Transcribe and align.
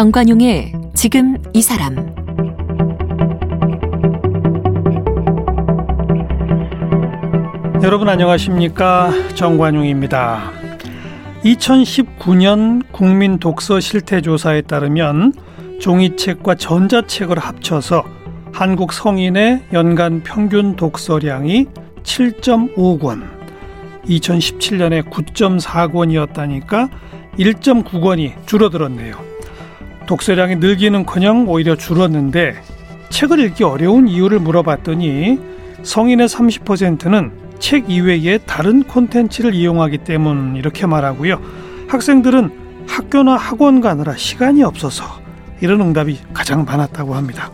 정관용의 0.00 0.72
지금 0.94 1.36
이 1.52 1.60
사람 1.60 1.94
여러분 7.82 8.08
안녕하십니까 8.08 9.12
정관용입니다. 9.34 10.52
2019년 11.44 12.82
국민 12.92 13.38
독서 13.38 13.78
실태 13.78 14.22
조사에 14.22 14.62
따르면 14.62 15.34
종이책과 15.82 16.54
전자책을 16.54 17.38
합쳐서 17.38 18.02
한국 18.54 18.94
성인의 18.94 19.64
연간 19.74 20.22
평균 20.22 20.76
독서량이 20.76 21.66
7.5권, 22.04 23.28
2017년에 24.06 25.10
9.4권이었다니까 25.10 26.88
1.9권이 27.38 28.46
줄어들었네요. 28.46 29.29
독서량이 30.10 30.56
늘기는커녕 30.56 31.48
오히려 31.48 31.76
줄었는데 31.76 32.60
책을 33.10 33.38
읽기 33.38 33.62
어려운 33.62 34.08
이유를 34.08 34.40
물어봤더니 34.40 35.38
성인의 35.84 36.26
30%는 36.26 37.30
책 37.60 37.88
이외에 37.88 38.38
다른 38.38 38.82
콘텐츠를 38.82 39.54
이용하기 39.54 39.98
때문 39.98 40.56
이렇게 40.56 40.84
말하고요. 40.84 41.40
학생들은 41.86 42.50
학교나 42.88 43.36
학원 43.36 43.80
가느라 43.80 44.16
시간이 44.16 44.64
없어서 44.64 45.04
이런 45.60 45.80
응답이 45.80 46.18
가장 46.32 46.64
많았다고 46.64 47.14
합니다. 47.14 47.52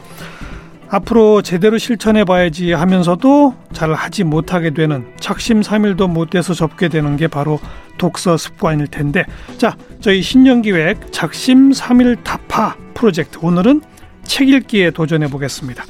앞으로 0.89 1.43
제대로 1.43 1.79
실천해 1.79 2.25
봐야지 2.25 2.73
하면서도 2.73 3.55
잘 3.73 3.93
하지 3.93 4.25
못하게 4.25 4.71
되는 4.71 5.07
작심삼일도 5.19 6.09
못 6.09 6.31
돼서 6.31 6.55
접게 6.55 6.89
되는 6.89 7.17
게 7.17 7.27
바로 7.29 7.59
독서 7.99 8.37
습관일 8.37 8.89
텐데 8.89 9.25
자 9.59 9.77
저희 10.01 10.23
신년기획 10.23 11.13
작심삼일 11.13 12.23
타파 12.23 12.77
프로젝트 12.95 13.39
오늘은 13.43 13.83
책 14.25 14.49
읽기에 14.49 14.91
도전해 14.91 15.29
보겠습니다. 15.29 15.85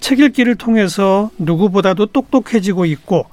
책 0.00 0.20
읽기를 0.20 0.56
통해서 0.56 1.30
누구보다도 1.38 2.06
똑똑해지고 2.06 2.86
있고 2.86 3.26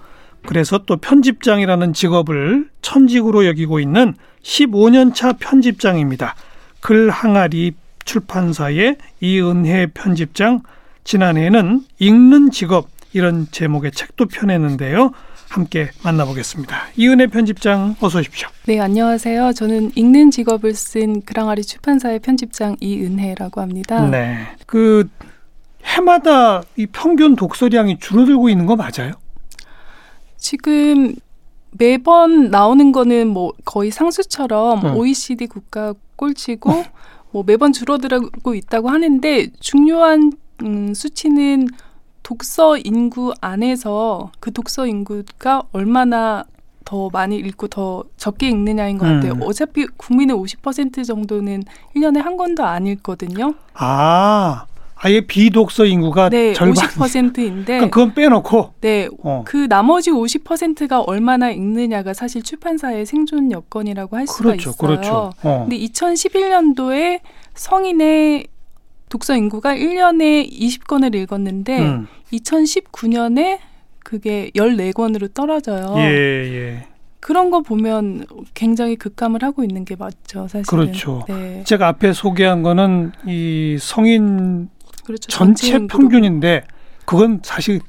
그래서 0.45 0.80
또 0.80 0.97
편집장이라는 0.97 1.94
직업을 1.94 2.70
천직으로 2.81 3.45
여기고 3.45 3.80
있는 3.80 4.14
15년차 4.44 5.39
편집장입니다. 5.39 6.36
글 6.80 7.09
항아리 7.09 7.73
출판사의 8.05 8.97
이은혜 9.20 9.88
편집장 9.88 10.61
지난해에는 11.08 11.86
읽는 12.00 12.52
직업 12.52 12.89
이런 13.13 13.47
제목의 13.50 13.91
책도 13.94 14.25
펴냈는데요. 14.25 15.11
함께 15.47 15.89
만나보겠습니다. 16.03 16.75
이은혜 16.97 17.27
편집장 17.27 17.95
어서 18.02 18.19
오십시오. 18.19 18.49
네, 18.66 18.81
안녕하세요. 18.81 19.53
저는 19.53 19.91
읽는 19.95 20.31
직업을 20.31 20.73
쓴 20.73 21.22
그랑아리 21.22 21.64
출판사의 21.64 22.19
편집장 22.19 22.75
이은혜라고 22.81 23.61
합니다. 23.61 24.05
네. 24.09 24.38
그 24.66 25.08
해마다 25.86 26.61
이 26.75 26.86
평균 26.86 27.38
독서량이 27.38 27.99
줄어들고 27.99 28.49
있는 28.49 28.66
거 28.66 28.75
맞아요? 28.75 29.14
지금 30.36 31.16
매번 31.71 32.49
나오는 32.49 32.92
거는 32.92 33.30
뭐 33.30 33.53
거의 33.64 33.92
상수처럼 33.92 34.86
어. 34.86 34.94
OECD 34.95 35.47
국가 35.47 35.94
꼴찌고 36.17 36.69
어. 36.69 36.83
뭐 37.31 37.44
매번 37.47 37.71
줄어들고 37.71 38.55
있다고 38.55 38.89
하는데 38.89 39.47
중요한 39.61 40.33
음, 40.63 40.94
수치는 40.94 41.67
독서 42.23 42.77
인구 42.77 43.33
안에서 43.39 44.31
그 44.39 44.52
독서 44.52 44.86
인구가 44.86 45.64
얼마나 45.72 46.45
더 46.83 47.09
많이 47.11 47.38
읽고 47.38 47.67
더 47.67 48.03
적게 48.16 48.47
읽느냐인 48.47 48.97
것 48.97 49.05
같아요. 49.05 49.33
음. 49.33 49.42
어차피 49.43 49.86
국민의 49.98 50.36
50% 50.36 51.05
정도는 51.05 51.64
1년에 51.95 52.21
한 52.21 52.37
권도 52.37 52.64
안 52.64 52.87
읽거든요. 52.87 53.54
아, 53.73 54.65
아예 54.95 55.21
비독서 55.21 55.86
인구가 55.86 56.30
네, 56.30 56.54
절반 56.54 56.87
50%인데 56.87 57.80
그건 57.82 58.14
빼놓고 58.14 58.73
네, 58.82 59.09
어. 59.21 59.43
그 59.45 59.67
나머지 59.67 60.11
50%가 60.11 61.02
얼마나 61.02 61.52
읽느냐가 61.52 62.14
사실 62.14 62.42
출판사의 62.42 63.05
생존 63.05 63.52
여건이라고 63.52 64.15
할 64.15 64.26
수가 64.26 64.52
그렇죠, 64.52 64.70
있어요. 64.70 64.76
그렇죠. 64.77 65.33
어. 65.43 65.65
근데 65.67 65.77
2011년도에 65.77 67.20
성인의 67.53 68.48
독서 69.10 69.36
인구가 69.36 69.76
1년에 69.76 70.52
20권을 70.52 71.16
읽었는데 71.16 71.80
음. 71.80 72.08
2019년에 72.34 73.60
그게 74.04 74.52
14권으로 74.56 75.34
떨어져요. 75.34 75.95
예, 75.98 76.04
예. 76.04 76.88
그런 77.20 77.50
거 77.50 77.62
보면 77.62 78.26
굉장히 78.54 78.95
극감을 78.95 79.44
하고 79.44 79.64
있는 79.64 79.84
게 79.84 79.95
맞죠, 79.95 80.48
사실 80.48 80.66
그렇죠. 80.66 81.26
네. 81.28 81.64
제가 81.66 81.88
앞에 81.88 82.14
소개한 82.14 82.64
거는 82.64 83.12
이 83.26 83.78
성인 83.80 84.70
그렇죠. 85.04 85.28
전체 85.30 85.78
평균인데 85.88 86.64
그건 87.06 87.42
사실 87.44 87.82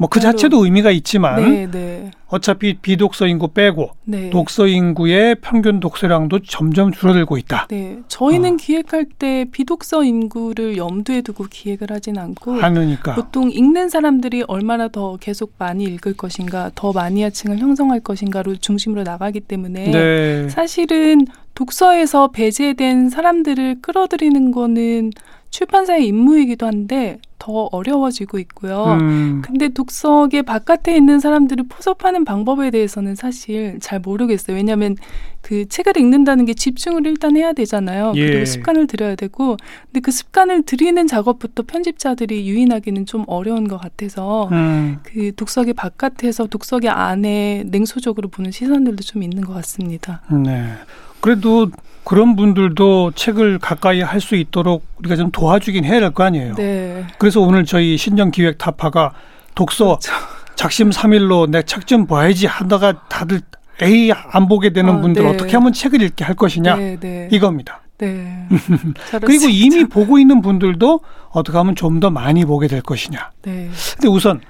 뭐 0.00 0.08
그 0.08 0.18
자체도 0.18 0.64
의미가 0.64 0.90
있지만 0.92 1.36
네, 1.42 1.70
네. 1.70 2.10
어차피 2.26 2.74
비독서 2.74 3.26
인구 3.26 3.48
빼고 3.48 3.90
네. 4.04 4.30
독서 4.30 4.66
인구의 4.66 5.36
평균 5.42 5.78
독서량도 5.78 6.40
점점 6.40 6.90
줄어들고 6.90 7.36
있다. 7.36 7.66
네, 7.68 7.98
저희는 8.08 8.54
어. 8.54 8.56
기획할 8.56 9.04
때 9.18 9.44
비독서 9.52 10.02
인구를 10.04 10.78
염두에 10.78 11.20
두고 11.20 11.44
기획을 11.50 11.90
하진 11.90 12.16
않고 12.16 12.62
않으니까 12.62 13.14
보통 13.14 13.50
읽는 13.50 13.90
사람들이 13.90 14.44
얼마나 14.48 14.88
더 14.88 15.18
계속 15.18 15.52
많이 15.58 15.84
읽을 15.84 16.16
것인가, 16.16 16.70
더 16.74 16.92
마니아층을 16.92 17.58
형성할 17.58 18.00
것인가를 18.00 18.56
중심으로 18.56 19.02
나가기 19.02 19.40
때문에 19.40 19.90
네. 19.90 20.48
사실은 20.48 21.26
독서에서 21.54 22.28
배제된 22.28 23.10
사람들을 23.10 23.82
끌어들이는 23.82 24.50
거는 24.50 25.10
출판사의 25.50 26.06
임무이기도 26.06 26.66
한데 26.66 27.18
더 27.40 27.68
어려워지고 27.72 28.38
있고요. 28.38 28.98
음. 29.00 29.42
근데 29.44 29.68
독서계 29.68 30.42
바깥에 30.42 30.94
있는 30.94 31.18
사람들을 31.18 31.64
포섭하는 31.68 32.24
방법에 32.24 32.70
대해서는 32.70 33.16
사실 33.16 33.78
잘 33.80 33.98
모르겠어요. 33.98 34.56
왜냐하면 34.56 34.94
그 35.40 35.66
책을 35.66 35.96
읽는다는 35.96 36.44
게 36.44 36.54
집중을 36.54 37.06
일단 37.06 37.36
해야 37.36 37.52
되잖아요. 37.52 38.12
예. 38.14 38.26
그리고 38.26 38.44
습관을 38.44 38.86
들여야 38.86 39.14
되고, 39.16 39.56
근데 39.86 40.00
그 40.00 40.12
습관을 40.12 40.62
들이는 40.62 41.06
작업부터 41.06 41.64
편집자들이 41.66 42.46
유인하기는 42.48 43.06
좀 43.06 43.24
어려운 43.26 43.66
것 43.66 43.80
같아서 43.80 44.48
음. 44.52 44.98
그 45.02 45.34
독서계 45.34 45.72
바깥에서 45.72 46.46
독서계 46.46 46.88
안에 46.90 47.64
냉소적으로 47.66 48.28
보는 48.28 48.50
시선들도 48.50 49.02
좀 49.02 49.22
있는 49.22 49.42
것 49.42 49.54
같습니다. 49.54 50.20
네. 50.30 50.74
그래도 51.20 51.68
그런 52.04 52.34
분들도 52.36 53.12
책을 53.14 53.58
가까이 53.58 54.00
할 54.00 54.20
수 54.20 54.34
있도록 54.36 54.84
우리가 54.98 55.16
좀 55.16 55.30
도와주긴 55.30 55.84
해야 55.84 56.00
될 56.00 56.10
거 56.12 56.24
아니에요. 56.24 56.54
네. 56.54 57.06
그래서 57.18 57.40
오늘 57.40 57.64
저희 57.64 57.96
신년 57.96 58.30
기획 58.30 58.58
타파가 58.58 59.12
독서 59.54 59.98
그렇죠. 59.98 60.12
작심 60.56 60.92
삼일로 60.92 61.46
내 61.46 61.62
책 61.62 61.86
좀 61.86 62.06
봐야지 62.06 62.46
하다가 62.46 63.06
다들 63.08 63.40
에이 63.82 64.12
안 64.32 64.46
보게 64.48 64.72
되는 64.72 64.94
아, 64.96 65.00
분들 65.00 65.22
네. 65.22 65.28
어떻게 65.30 65.56
하면 65.56 65.72
책을 65.72 66.02
읽게 66.02 66.22
할 66.24 66.34
것이냐 66.34 66.76
네, 66.76 66.96
네. 67.00 67.28
이겁니다. 67.32 67.80
네. 67.98 68.46
그리고 69.24 69.46
이미 69.48 69.84
보고 69.84 70.18
있는 70.18 70.42
분들도 70.42 71.00
어떻게 71.30 71.56
하면 71.58 71.74
좀 71.76 72.00
더 72.00 72.10
많이 72.10 72.44
보게 72.44 72.66
될 72.66 72.80
것이냐. 72.82 73.30
네. 73.42 73.70
근데 73.94 74.08
우선 74.08 74.40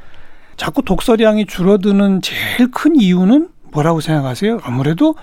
자꾸 0.57 0.83
독서량이 0.83 1.47
줄어드는 1.47 2.23
제일 2.23 2.71
큰 2.71 2.95
이유는 2.97 3.49
뭐라고 3.73 4.01
생각하세요? 4.01 4.59
아무래도 4.63 5.15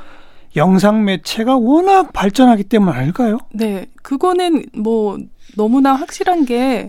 영상 0.58 1.06
매체가 1.06 1.56
워낙 1.58 2.12
발전하기 2.14 2.66
때문 2.66 2.90
아닐까요? 2.94 3.38
네, 3.54 3.86
그거는 4.02 4.66
뭐 4.76 5.18
너무나 5.56 5.94
확실한 5.94 6.46
게 6.46 6.88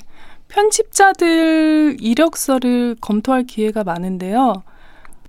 편집자들 0.48 1.98
이력서를 2.00 2.96
검토할 3.00 3.44
기회가 3.44 3.84
많은데요. 3.84 4.62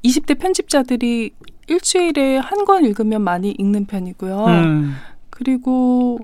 20대 0.03 0.39
편집자들이 0.39 1.31
일주일에 1.67 2.37
한 2.37 2.65
권 2.65 2.83
읽으면 2.85 3.21
많이 3.21 3.51
읽는 3.57 3.85
편이고요. 3.85 4.45
음. 4.45 4.95
그리고 5.29 6.19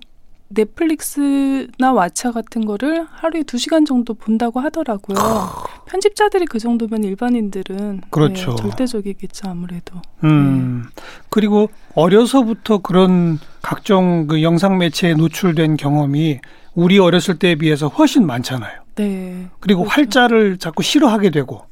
넷플릭스나 0.50 1.94
왓챠 1.94 2.34
같은 2.34 2.66
거를 2.66 3.06
하루에 3.12 3.44
두 3.44 3.58
시간 3.58 3.86
정도 3.86 4.14
본다고 4.14 4.60
하더라고요. 4.60 5.18
편집자들이 5.88 6.46
그 6.46 6.60
정도면 6.60 7.04
일반인들은 7.04 8.02
그렇죠. 8.10 8.52
네, 8.52 8.56
절대적이겠죠 8.62 9.50
아무래도. 9.50 10.02
음. 10.24 10.84
네. 10.96 11.04
그리고 11.30 11.70
어려서부터 11.94 12.80
그런 12.80 13.40
각종 13.62 14.28
그 14.28 14.42
영상 14.44 14.78
매체에 14.78 15.14
노출된 15.16 15.78
경험이 15.78 16.40
우리 16.74 17.00
어렸을 17.00 17.40
때에 17.40 17.56
비해서 17.56 17.88
훨씬 17.88 18.26
많잖아요. 18.26 18.82
네. 18.96 19.48
그리고 19.60 19.82
그렇죠. 19.84 19.94
활자를 19.96 20.58
자꾸 20.58 20.84
싫어하게 20.84 21.32
되고 21.32 21.64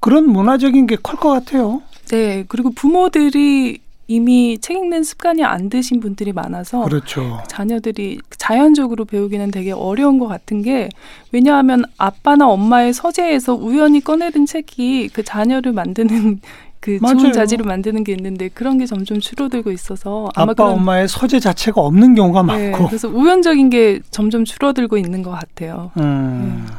그런 0.00 0.28
문화적인 0.28 0.86
게 0.86 0.96
클 0.96 1.16
것 1.16 1.30
같아요. 1.30 1.82
네. 2.08 2.44
그리고 2.48 2.70
부모들이 2.70 3.80
이미 4.12 4.58
책 4.58 4.76
읽는 4.76 5.04
습관이 5.04 5.42
안 5.42 5.70
드신 5.70 5.98
분들이 6.00 6.34
많아서 6.34 6.84
그렇죠. 6.84 7.42
자녀들이 7.48 8.18
자연적으로 8.36 9.06
배우기는 9.06 9.50
되게 9.50 9.72
어려운 9.72 10.18
것 10.18 10.28
같은 10.28 10.60
게 10.60 10.90
왜냐하면 11.32 11.84
아빠나 11.96 12.46
엄마의 12.46 12.92
서재에서 12.92 13.54
우연히 13.54 14.00
꺼내든 14.00 14.44
책이 14.44 15.08
그 15.14 15.22
자녀를 15.22 15.72
만드는 15.72 16.40
그 16.80 16.98
좋은 16.98 17.32
자질을 17.32 17.64
만드는 17.64 18.04
게 18.04 18.12
있는데 18.12 18.48
그런 18.48 18.76
게 18.76 18.84
점점 18.84 19.18
줄어들고 19.18 19.70
있어서 19.70 20.28
아마 20.34 20.50
아빠 20.50 20.64
엄마의 20.64 21.08
서재 21.08 21.40
자체가 21.40 21.80
없는 21.80 22.14
경우가 22.14 22.42
네, 22.42 22.70
많고 22.70 22.88
그래서 22.88 23.08
우연적인 23.08 23.70
게 23.70 24.00
점점 24.10 24.44
줄어들고 24.44 24.98
있는 24.98 25.22
것 25.22 25.30
같아요. 25.30 25.90
음. 25.96 26.66
네. 26.68 26.74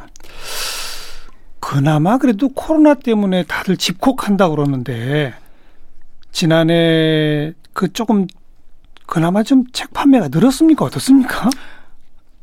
그나마 1.58 2.18
그래도 2.18 2.50
코로나 2.50 2.94
때문에 2.94 3.44
다들 3.44 3.78
집콕한다 3.78 4.50
그러는데 4.50 5.32
지난해 6.34 7.52
그 7.72 7.92
조금 7.92 8.26
그나마 9.06 9.42
좀 9.42 9.64
책 9.72 9.92
판매가 9.92 10.28
늘었습니까 10.28 10.84
어떻습니까? 10.84 11.48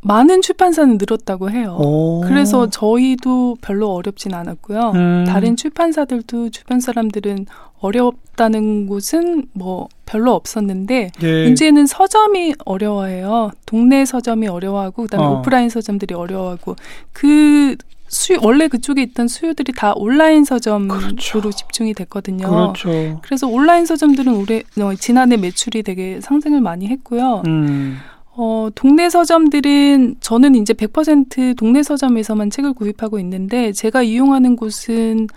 많은 0.04 0.42
출판사는 0.42 0.98
늘었다고 0.98 1.52
해요. 1.52 1.78
오. 1.80 2.22
그래서 2.22 2.70
저희도 2.70 3.58
별로 3.62 3.94
어렵진 3.94 4.34
않았고요. 4.34 4.92
음. 4.96 5.24
다른 5.28 5.56
출판사들도 5.56 6.50
주변 6.50 6.80
사람들은 6.80 7.46
어렵다는 7.80 8.88
곳은 8.88 9.46
뭐 9.54 9.90
별로 10.06 10.34
없었는데 10.34 11.12
예. 11.22 11.44
문제는 11.44 11.86
서점이 11.86 12.56
어려워해요. 12.66 13.52
동네 13.66 14.06
서점이 14.06 14.48
어려워하고 14.48 15.04
그다음에 15.04 15.26
어. 15.26 15.40
오프라인 15.40 15.70
서점들이 15.70 16.16
어려워하고 16.16 16.76
그 17.14 17.76
수, 18.12 18.38
원래 18.42 18.68
그쪽에 18.68 19.02
있던 19.04 19.30
수요들이 19.30 19.72
다 19.72 19.94
온라인 19.96 20.44
서점으로 20.44 21.00
그렇죠. 21.00 21.50
집중이 21.50 21.94
됐거든요. 21.94 22.46
그렇죠. 22.48 23.20
그래서 23.24 23.48
온라인 23.48 23.86
서점들은 23.86 24.36
올해 24.36 24.64
어, 24.80 24.94
지난해 24.96 25.38
매출이 25.38 25.82
되게 25.84 26.20
상승을 26.20 26.60
많이 26.60 26.88
했고요. 26.88 27.44
음. 27.48 27.98
어, 28.34 28.68
동네 28.76 29.10
서점들은 29.10 30.18
저는 30.20 30.56
이제 30.56 30.74
100% 30.74 31.58
동네 31.58 31.84
서점에서만 31.84 32.50
책을 32.50 32.74
구입하고 32.74 33.18
있는데 33.20 33.72
제가 33.72 34.04
이용하는 34.04 34.58
곳은 34.58 35.28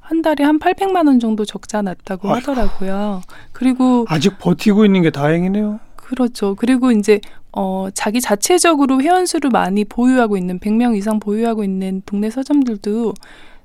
한 0.00 0.22
달에 0.22 0.42
한 0.44 0.58
800만 0.58 1.06
원 1.06 1.20
정도 1.20 1.44
적자 1.44 1.82
났다고 1.82 2.32
아이고. 2.32 2.50
하더라고요. 2.52 3.22
그리고 3.52 4.06
아직 4.08 4.38
버티고 4.38 4.86
있는 4.86 5.02
게 5.02 5.10
다행이네요. 5.10 5.80
그렇죠. 5.96 6.54
그리고 6.54 6.92
이제 6.92 7.20
어, 7.52 7.88
자기 7.94 8.20
자체적으로 8.20 9.00
회원수를 9.00 9.50
많이 9.50 9.84
보유하고 9.84 10.36
있는 10.36 10.58
100명 10.58 10.96
이상 10.96 11.20
보유하고 11.20 11.64
있는 11.64 12.02
동네 12.06 12.30
서점들도 12.30 13.14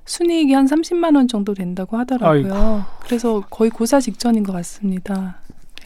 순이익이 0.05 0.53
한 0.53 0.65
30만 0.65 1.15
원 1.15 1.27
정도 1.27 1.53
된다고 1.53 1.97
하더라고요. 1.97 2.53
아이고. 2.53 2.81
그래서 3.01 3.43
거의 3.49 3.69
고사 3.69 3.99
직전인 3.99 4.43
것 4.43 4.53
같습니다. 4.53 5.37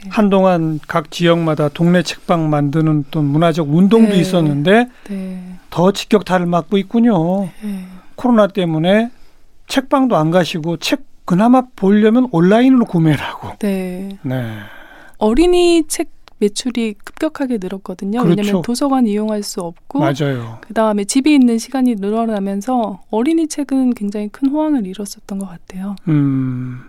네. 0.03 0.09
한동안 0.09 0.79
각 0.87 1.11
지역마다 1.11 1.69
동네 1.69 2.01
책방 2.01 2.49
만드는 2.49 3.05
또 3.11 3.21
문화적 3.21 3.69
운동도 3.69 4.13
네. 4.13 4.19
있었는데 4.19 4.89
네. 5.09 5.43
더 5.69 5.91
직격탄을 5.91 6.47
맞고 6.47 6.77
있군요. 6.77 7.49
네. 7.61 7.85
코로나 8.15 8.47
때문에 8.47 9.11
책방도 9.67 10.15
안 10.15 10.31
가시고 10.31 10.77
책 10.77 11.03
그나마 11.25 11.63
보려면 11.75 12.27
온라인으로 12.31 12.85
구매를 12.85 13.19
하고. 13.19 13.55
네. 13.59 14.17
네. 14.23 14.57
어린이 15.17 15.83
책 15.87 16.09
매출이 16.41 16.95
급격하게 17.03 17.59
늘었거든요. 17.61 18.23
그렇죠. 18.23 18.29
왜냐하면 18.29 18.61
도서관 18.63 19.05
이용할 19.05 19.43
수 19.43 19.61
없고 19.61 19.99
맞아요. 19.99 20.57
그다음에 20.61 21.03
집에 21.03 21.33
있는 21.33 21.59
시간이 21.59 21.95
늘어나면서 21.95 23.03
어린이 23.11 23.47
책은 23.47 23.93
굉장히 23.93 24.27
큰 24.29 24.49
호황을 24.49 24.87
이뤘었던 24.87 25.37
것 25.37 25.47
같아요. 25.47 25.95
음. 26.07 26.81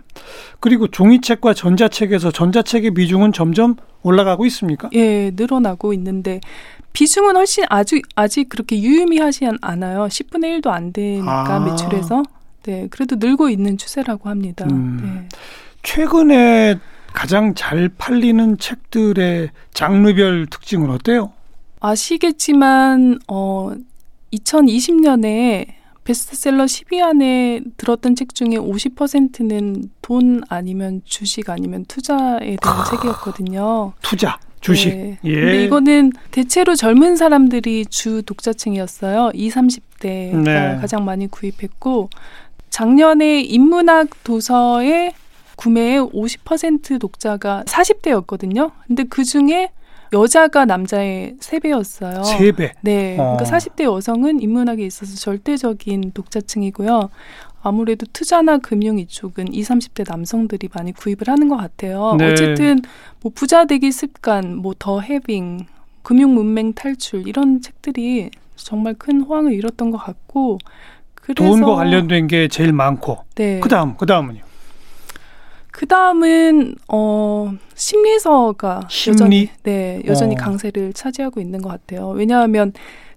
그리고 0.59 0.87
종이책과 0.87 1.53
전자책에서 1.53 2.31
전자책의 2.31 2.95
비중은 2.95 3.31
점점 3.31 3.75
올라가고 4.01 4.45
있습니까? 4.47 4.89
예, 4.93 5.31
늘어나고 5.35 5.93
있는데 5.93 6.41
비중은 6.93 7.35
훨씬 7.35 7.63
아주 7.69 8.01
아직 8.15 8.49
그렇게 8.49 8.79
유의미하지 8.81 9.47
않아요. 9.61 10.05
10분의 10.05 10.61
1도 10.61 10.67
안 10.67 10.91
되니까 10.93 11.55
아. 11.55 11.59
매출에서. 11.59 12.23
네, 12.63 12.87
그래도 12.89 13.17
늘고 13.17 13.49
있는 13.49 13.77
추세라고 13.77 14.29
합니다. 14.29 14.65
음. 14.71 14.99
네. 15.03 15.29
최근에 15.83 16.79
가장 17.13 17.53
잘 17.55 17.89
팔리는 17.89 18.57
책들의 18.57 19.49
장르별 19.73 20.47
특징은 20.47 20.89
어때요? 20.89 21.31
아시겠지만 21.79 23.19
어 23.27 23.71
2020년에 24.33 25.67
베스트셀러 26.03 26.65
10위 26.65 27.01
안에 27.01 27.61
들었던 27.77 28.15
책 28.15 28.35
중에 28.35 28.57
50%는 28.57 29.89
돈 30.01 30.41
아니면 30.49 31.01
주식 31.05 31.49
아니면 31.49 31.85
투자에 31.87 32.57
대한 32.61 32.79
아, 32.79 32.83
책이었거든요. 32.89 33.93
투자, 34.01 34.37
주식. 34.59 34.89
네. 34.89 35.17
예. 35.23 35.33
근데 35.33 35.63
이거는 35.65 36.11
대체로 36.31 36.75
젊은 36.75 37.15
사람들이 37.15 37.85
주 37.85 38.21
독자층이었어요. 38.23 39.31
20, 39.33 39.55
30대가 39.55 40.43
네. 40.43 40.77
가장 40.81 41.05
많이 41.05 41.27
구입했고 41.27 42.09
작년에 42.69 43.41
인문학 43.41 44.23
도서의 44.23 45.13
구매의 45.55 45.99
50% 46.01 46.99
독자가 46.99 47.63
40대였거든요. 47.65 48.71
근데 48.87 49.03
그 49.03 49.23
중에 49.23 49.69
여자가 50.11 50.65
남자의 50.65 51.35
3배였어요. 51.39 52.21
3배? 52.23 52.71
네. 52.81 53.17
어. 53.19 53.35
그러니까 53.37 53.57
40대 53.57 53.83
여성은 53.83 54.41
인문학에 54.41 54.85
있어서 54.85 55.15
절대적인 55.15 56.11
독자층이고요. 56.13 57.09
아무래도 57.65 58.05
투자나 58.11 58.57
금융 58.57 58.99
이쪽은 58.99 59.53
20, 59.53 59.69
30대 59.71 60.05
남성들이 60.07 60.69
많이 60.75 60.91
구입을 60.91 61.27
하는 61.27 61.47
것 61.49 61.55
같아요. 61.57 62.15
네. 62.19 62.31
어쨌든 62.31 62.79
뭐 63.21 63.31
부자 63.33 63.65
되기 63.65 63.91
습관, 63.91 64.57
뭐 64.57 64.73
더 64.77 64.99
해빙, 64.99 65.65
금융 66.03 66.33
문맹 66.33 66.73
탈출 66.73 67.25
이런 67.27 67.61
책들이 67.61 68.29
정말 68.55 68.93
큰 68.95 69.21
호황을 69.21 69.53
잃었던 69.53 69.91
것 69.91 69.97
같고 69.97 70.57
그래서 71.15 71.35
돈과 71.35 71.75
관련된 71.75 72.27
게 72.27 72.49
제일 72.49 72.73
많고 72.73 73.19
네. 73.35 73.59
그다음 73.61 73.95
그다음은요. 73.95 74.41
그 75.73 75.87
다음은 75.87 76.75
어 76.87 77.51
심리서가 77.73 78.87
심리? 78.89 79.13
여전히 79.13 79.49
네 79.63 80.03
여전히 80.05 80.35
어. 80.35 80.37
강세를 80.37 80.93
차지하고 80.93 81.41
있는 81.41 81.63
것 81.63 81.69
같아요. 81.69 82.09
왜냐하면 82.09 82.73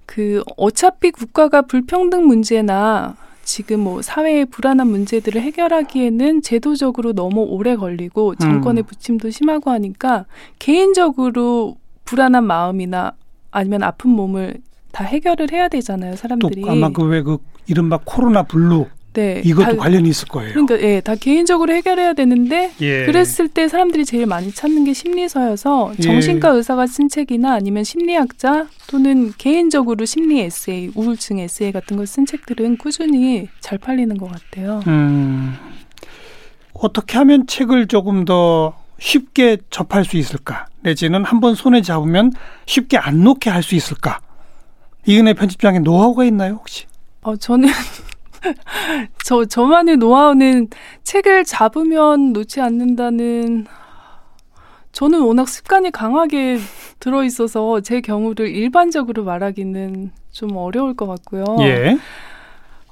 그 0.07 0.43
어차피 0.57 1.11
국가가 1.11 1.61
불평등 1.61 2.27
문제나 2.27 3.15
지금 3.45 3.81
뭐 3.81 4.01
사회의 4.01 4.47
불안한 4.47 4.89
문제들을 4.89 5.39
해결하기에는 5.41 6.41
제도적으로 6.41 7.13
너무 7.13 7.43
오래 7.43 7.77
걸리고 7.77 8.37
정권의 8.37 8.85
음. 8.85 8.87
부침도 8.87 9.29
심하고 9.29 9.71
하니까 9.71 10.25
개인적으로 10.59 11.77
불안한 12.07 12.43
마음이나 12.43 13.13
아니면 13.51 13.83
아픈 13.83 14.11
몸을 14.11 14.63
다 14.93 15.05
해결을 15.05 15.53
해야 15.53 15.69
되잖아요, 15.69 16.17
사람들이. 16.17 16.63
또 16.63 16.71
아마 16.71 16.89
그 16.89 17.05
왜그 17.05 17.37
그 17.37 17.45
이른바 17.67 18.01
코로나 18.03 18.45
블루 18.45 18.87
네, 19.17 19.41
이것도 19.45 19.65
다, 19.65 19.77
관련이 19.77 20.09
있을 20.11 20.29
거예요. 20.29 20.53
그러니까 20.53 20.79
예, 20.83 21.01
다 21.01 21.15
개인적으로 21.15 21.73
해결해야 21.73 22.13
되는데 22.13 22.71
예. 22.83 23.07
그랬을 23.07 23.49
때 23.49 23.67
사람들이 23.67 24.05
제일 24.05 24.27
많이 24.27 24.53
찾는 24.53 24.85
게 24.85 24.93
심리서여서 24.93 25.95
예. 25.99 26.03
정신과 26.03 26.51
의사가 26.51 26.87
쓴 26.87 27.09
책이나 27.09 27.55
아니면 27.55 27.83
심리학자 27.83 28.67
또는 28.89 29.33
개인적으로 29.39 30.05
심리 30.05 30.41
에세이, 30.41 30.91
우울증 30.95 31.39
에세이 31.39 31.73
같은 31.73 31.97
걸 31.97 32.07
쓴 32.07 32.25
책들은 32.27 32.77
꾸준히 32.79 33.49
잘 33.61 33.79
팔리는 33.79 34.17
것 34.19 34.31
같아요. 34.31 34.81
음, 34.87 35.55
어떻게 36.75 37.17
하면 37.19 37.47
책을 37.47 37.87
조금 37.89 38.25
더 38.25 38.77
쉽게 38.99 39.59
접할 39.71 40.05
수 40.05 40.17
있을까? 40.17 40.67
내지는 40.83 41.25
한번 41.25 41.55
손에 41.55 41.83
잡으면 41.83 42.33
쉽게 42.67 42.97
안 42.99 43.25
놓게 43.25 43.51
할 43.51 43.63
수 43.63 43.75
있을까? 43.75 44.21
이은혜 45.07 45.33
편집장의 45.35 45.81
노하우가 45.81 46.25
있나요, 46.25 46.55
혹시? 46.55 46.85
어, 47.23 47.35
저는 47.37 47.69
저 49.25 49.45
저만의 49.45 49.97
노하우는 49.97 50.69
책을 51.05 51.45
잡으면 51.45 52.33
놓지 52.33 52.61
않는다는 52.61 53.67
저는 54.93 55.21
워낙 55.21 55.49
습관이 55.49 55.91
강하게 55.91 56.59
들어 57.01 57.23
있어서 57.23 57.81
제 57.81 58.01
경우를 58.01 58.49
일반적으로 58.49 59.25
말하기는 59.25 60.11
좀 60.33 60.57
어려울 60.57 60.95
것 60.95 61.07
같고요. 61.07 61.45
예. 61.61 61.99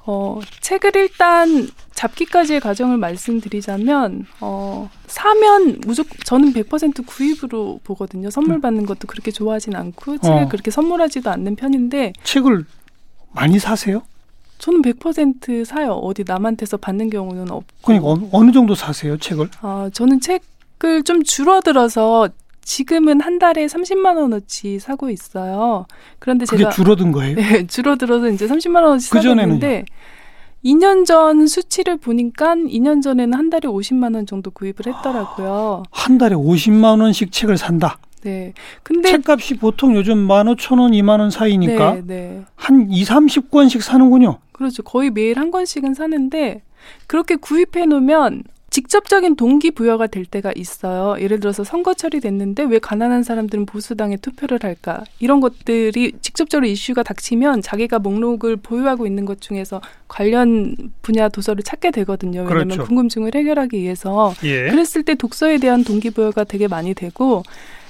어, 0.07 0.39
책을 0.61 0.95
일단 0.95 1.67
잡기까지의 1.95 2.59
과정을 2.59 2.97
말씀드리자면 2.97 4.27
어, 4.39 4.87
사면 5.07 5.79
무조건 5.85 6.17
저는 6.23 6.53
100% 6.53 7.07
구입으로 7.07 7.79
보거든요. 7.83 8.29
선물 8.29 8.61
받는 8.61 8.85
것도 8.85 9.07
그렇게 9.07 9.31
좋아하진 9.31 9.75
않고 9.75 10.19
책을 10.19 10.43
어. 10.43 10.47
그렇게 10.47 10.69
선물하지도 10.69 11.31
않는 11.31 11.55
편인데 11.55 12.13
책을 12.23 12.65
많이 13.31 13.57
사세요? 13.57 14.03
저는 14.57 14.81
100% 14.81 15.65
사요. 15.65 15.93
어디 15.93 16.23
남한테서 16.25 16.77
받는 16.77 17.09
경우는 17.09 17.51
없고. 17.51 17.65
그러니까 17.83 18.27
어, 18.31 18.43
느 18.43 18.51
정도 18.51 18.75
사세요, 18.75 19.17
책을? 19.17 19.49
아, 19.61 19.89
저는 19.93 20.19
책을 20.21 21.03
좀 21.03 21.23
줄어들어서 21.23 22.29
지금은 22.61 23.21
한 23.21 23.37
달에 23.37 23.67
30만 23.67 24.17
원어치 24.17 24.79
사고 24.79 25.09
있어요. 25.09 25.85
그런데 26.19 26.45
제가 26.45 26.71
줄어든 26.71 27.11
거예요? 27.11 27.35
네, 27.37 27.67
줄어들어서 27.67 28.29
이제 28.29 28.47
30만 28.47 28.83
원어치 28.83 29.09
그 29.11 29.21
사고 29.21 29.39
있는데 29.41 29.85
2년 30.65 31.05
전 31.05 31.45
수치를 31.45 31.97
보니까 31.97 32.55
2년 32.55 33.03
전에는 33.03 33.37
한 33.37 33.49
달에 33.51 33.69
50만 33.69 34.15
원 34.15 34.25
정도 34.25 34.49
구입을 34.49 34.77
했더라고요. 34.87 35.83
한 35.91 36.17
달에 36.17 36.35
50만 36.35 37.01
원씩 37.01 37.31
책을 37.31 37.57
산다. 37.57 37.99
네. 38.25 38.53
근데 38.81 39.11
책값이 39.11 39.57
보통 39.57 39.95
요즘 39.95 40.27
15,000원, 40.27 40.91
2만 40.91 41.19
원 41.19 41.29
사이니까 41.29 41.93
네, 41.93 42.01
네. 42.05 42.45
한 42.55 42.91
2, 42.91 43.03
30권씩 43.03 43.81
사는군요. 43.81 44.39
그렇죠. 44.51 44.81
거의 44.81 45.11
매일 45.11 45.37
한 45.37 45.51
권씩은 45.51 45.93
사는데 45.93 46.63
그렇게 47.05 47.35
구입해 47.35 47.85
놓으면 47.85 48.43
직접적인 48.75 49.37
동기부여가 49.37 50.07
될 50.07 50.25
때가 50.25 50.51
있어요. 50.53 51.15
예를 51.21 51.39
들어서 51.39 51.63
선거철이 51.63 52.19
됐는데 52.19 52.63
왜 52.63 52.77
가난한 52.77 53.23
사람들은 53.23 53.65
보수당에 53.65 54.17
투표를 54.17 54.59
할까? 54.63 55.05
이런 55.19 55.39
것들이 55.39 56.11
직접적으로 56.19 56.67
이슈가 56.67 57.03
닥치면 57.03 57.61
자기가 57.61 57.99
목록을 57.99 58.57
보유하고 58.57 59.07
있는 59.07 59.23
것 59.23 59.39
중에서 59.39 59.79
관련 60.09 60.75
분야 61.01 61.29
도서를 61.29 61.63
찾게 61.63 61.91
되거든요. 61.91 62.41
왜냐하면 62.41 62.67
그렇죠. 62.67 62.83
궁금증을 62.83 63.31
해결하기 63.33 63.79
위해서. 63.79 64.33
예. 64.43 64.69
그랬을 64.69 65.03
때 65.03 65.15
독서에 65.15 65.57
대한 65.57 65.85
동기부여가 65.85 66.43
되게 66.43 66.67
많이 66.67 66.93
되고 66.93 67.43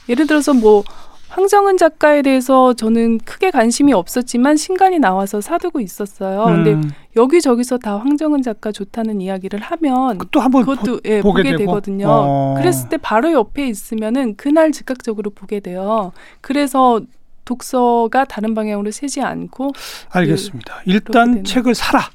예를 0.10 0.28
들어서 0.28 0.54
뭐 0.54 0.84
황정은 1.30 1.76
작가에 1.78 2.22
대해서 2.22 2.74
저는 2.74 3.18
크게 3.20 3.52
관심이 3.52 3.92
없었지만 3.92 4.56
신간이 4.56 5.00
나와서 5.00 5.42
사두고 5.42 5.82
있었어요. 5.82 6.46
음. 6.46 6.64
근데 6.64 6.96
여기저기서 7.18 7.78
다 7.78 7.98
황정은 7.98 8.42
작가 8.42 8.72
좋다는 8.72 9.20
이야기를 9.20 9.60
하면 9.60 10.20
또 10.32 10.40
한번 10.40 10.64
그것도 10.66 10.94
보, 10.94 11.00
예, 11.06 11.22
보게, 11.22 11.44
보게 11.44 11.58
되거든요. 11.58 12.08
어. 12.10 12.56
그랬을 12.58 12.88
때 12.90 12.98
바로 12.98 13.34
옆에 13.34 13.68
있으면은 13.68 14.36
그날 14.38 14.72
즉각적으로 14.72 15.30
보게 15.32 15.60
돼요. 15.60 16.14
그래서 16.40 17.02
독서가 17.44 18.26
다른 18.26 18.54
방향으로 18.56 18.92
새지 18.92 19.22
않고 19.22 19.72
알겠습니다. 20.12 20.82
그, 20.86 20.90
일단 20.90 21.44
책을 21.44 21.76
사라. 21.76 22.10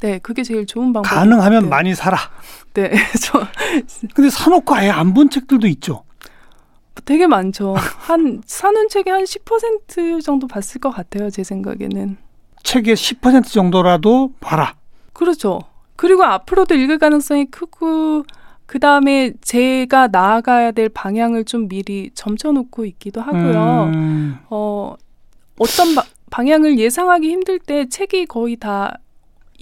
네, 0.00 0.18
그게 0.18 0.42
제일 0.42 0.66
좋은 0.66 0.92
방법. 0.92 1.08
가능하면 1.08 1.68
많이 1.68 1.94
사라. 1.94 2.18
네, 2.74 2.90
저. 3.22 3.46
근데 4.14 4.28
사놓고 4.30 4.74
아예 4.74 4.90
안 4.90 5.12
본 5.14 5.28
책들도 5.30 5.66
있죠. 5.68 6.04
되게 7.04 7.26
많죠. 7.26 7.74
한 7.76 8.42
사는 8.44 8.88
책의 8.88 9.12
한 9.12 9.24
10% 9.24 10.22
정도 10.22 10.46
봤을 10.46 10.80
것 10.80 10.90
같아요. 10.90 11.30
제 11.30 11.42
생각에는. 11.44 12.16
책의 12.62 12.96
10% 12.96 13.46
정도라도 13.46 14.32
봐라. 14.40 14.74
그렇죠. 15.12 15.60
그리고 15.96 16.24
앞으로도 16.24 16.74
읽을 16.74 16.98
가능성이 16.98 17.46
크고 17.46 18.24
그 18.66 18.78
다음에 18.78 19.32
제가 19.40 20.08
나아가야 20.08 20.70
될 20.72 20.88
방향을 20.88 21.44
좀 21.44 21.68
미리 21.68 22.10
점쳐놓고 22.14 22.84
있기도 22.86 23.20
하고요. 23.20 23.90
음. 23.92 24.38
어, 24.48 24.94
어떤 25.58 25.94
바, 25.94 26.04
방향을 26.30 26.78
예상하기 26.78 27.28
힘들 27.28 27.58
때 27.58 27.88
책이 27.88 28.26
거의 28.26 28.56
다 28.56 28.98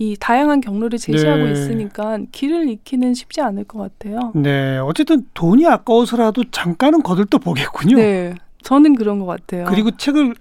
이 0.00 0.16
다양한 0.18 0.60
경로를 0.60 0.96
제시하고 0.98 1.44
네. 1.44 1.52
있으니까 1.52 2.18
길을 2.30 2.68
잃기는 2.68 3.14
쉽지 3.14 3.40
않을 3.40 3.64
것 3.64 3.78
같아요. 3.80 4.32
네, 4.34 4.78
어쨌든 4.78 5.26
돈이 5.34 5.66
아까워서라도 5.66 6.44
잠깐은 6.52 7.02
거들떠 7.02 7.38
보겠군요. 7.38 7.96
네, 7.96 8.34
저는 8.62 8.94
그런 8.94 9.18
것 9.18 9.26
같아요. 9.26 9.64
그리고 9.66 9.90
책을 9.90 10.34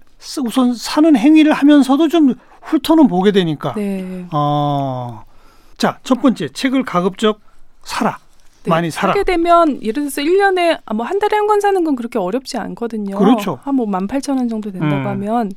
우선 0.44 0.74
사는 0.74 1.16
행위를 1.16 1.52
하면서도 1.52 2.08
좀 2.08 2.34
훑어는 2.62 3.08
보게 3.08 3.32
되니까. 3.32 3.74
네. 3.74 4.26
어, 4.32 5.24
자, 5.76 5.98
첫 6.04 6.22
번째 6.22 6.48
책을 6.48 6.84
가급적 6.84 7.40
사라. 7.82 8.18
네, 8.62 8.70
많이 8.70 8.90
사라. 8.92 9.10
하게 9.10 9.24
되면 9.24 9.82
예를 9.82 10.04
들어서 10.04 10.20
1년에 10.22 10.78
뭐 10.94 11.04
한 11.06 11.18
달에 11.18 11.36
한 11.36 11.46
권 11.48 11.60
사는 11.60 11.82
건 11.82 11.96
그렇게 11.96 12.18
어렵지 12.20 12.58
않거든요. 12.58 13.16
그렇죠. 13.18 13.58
한뭐 13.64 13.86
18,000원 13.86 14.48
정도 14.50 14.70
된다고 14.70 14.96
음. 14.96 15.06
하면 15.06 15.50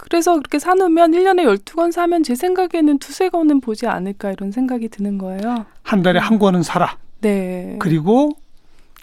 그래서 0.00 0.34
그렇게 0.34 0.58
사놓으면 0.58 1.12
1년에 1.12 1.44
12권 1.44 1.92
사면 1.92 2.22
제 2.22 2.34
생각에는 2.34 2.98
두세 2.98 3.28
권은 3.28 3.60
보지 3.60 3.86
않을까 3.86 4.32
이런 4.32 4.50
생각이 4.50 4.88
드는 4.88 5.18
거예요. 5.18 5.66
한 5.82 6.02
달에 6.02 6.18
한 6.18 6.38
권은 6.38 6.62
사라. 6.62 6.96
네. 7.20 7.76
그리고 7.78 8.30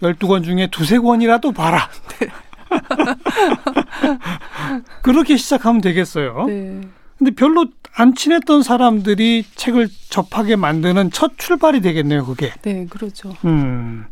12권 0.01 0.43
중에 0.43 0.67
두세 0.71 0.99
권이라도 0.99 1.51
봐라. 1.51 1.89
네. 2.19 2.27
그렇게 5.01 5.37
시작하면 5.37 5.81
되겠어요. 5.81 6.45
네. 6.47 6.81
근데 7.17 7.31
별로 7.31 7.65
안 7.95 8.13
친했던 8.13 8.61
사람들이 8.61 9.43
책을 9.55 9.89
접하게 10.09 10.55
만드는 10.55 11.11
첫 11.11 11.31
출발이 11.37 11.81
되겠네요, 11.81 12.25
그게. 12.25 12.53
네, 12.61 12.85
그렇죠. 12.87 13.33
음. 13.45 14.05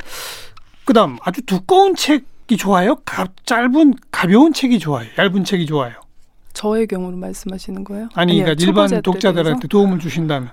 그다음 0.85 1.17
아주 1.23 1.41
두꺼운 1.43 1.95
책이 1.95 2.57
좋아요? 2.57 2.95
가, 3.05 3.27
짧은 3.45 3.95
가벼운 4.11 4.53
책이 4.53 4.79
좋아요? 4.79 5.07
얇은 5.17 5.43
책이 5.43 5.67
좋아요? 5.67 5.93
저의 6.55 6.87
경우로 6.87 7.15
말씀하시는 7.17 7.83
거예요? 7.83 8.09
아니, 8.15 8.39
그러니까 8.39 8.65
일반 8.65 9.01
독자들한테 9.01 9.67
도움을 9.67 9.99
주신다면 9.99 10.49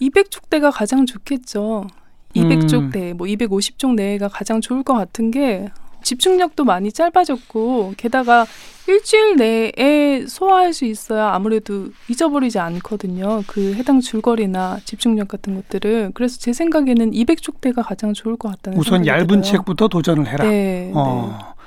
200족대가 0.00 0.72
가장 0.72 1.04
좋겠죠. 1.04 1.86
200쪽 2.34 2.92
대, 2.92 3.10
음. 3.10 3.16
뭐 3.18 3.26
250쪽 3.26 3.94
내가 3.94 4.28
가장 4.28 4.60
좋을 4.60 4.82
것 4.82 4.94
같은 4.94 5.30
게 5.30 5.68
집중력도 6.02 6.64
많이 6.64 6.90
짧아졌고 6.92 7.94
게다가 7.96 8.46
일주일 8.88 9.36
내에 9.36 10.24
소화할 10.26 10.72
수 10.72 10.84
있어야 10.84 11.32
아무래도 11.32 11.88
잊어버리지 12.08 12.58
않거든요. 12.58 13.42
그 13.46 13.74
해당 13.74 14.00
줄거리나 14.00 14.78
집중력 14.84 15.28
같은 15.28 15.54
것들을. 15.56 16.12
그래서 16.14 16.38
제 16.38 16.52
생각에는 16.52 17.10
200족대가 17.10 17.84
가장 17.84 18.14
좋을 18.14 18.36
것 18.36 18.48
같다는 18.48 18.78
우선 18.78 19.06
얇은 19.06 19.26
들어요. 19.26 19.42
책부터 19.42 19.88
도전을 19.88 20.26
해라. 20.26 20.48
네, 20.48 20.90
어. 20.94 21.38
네. 21.38 21.59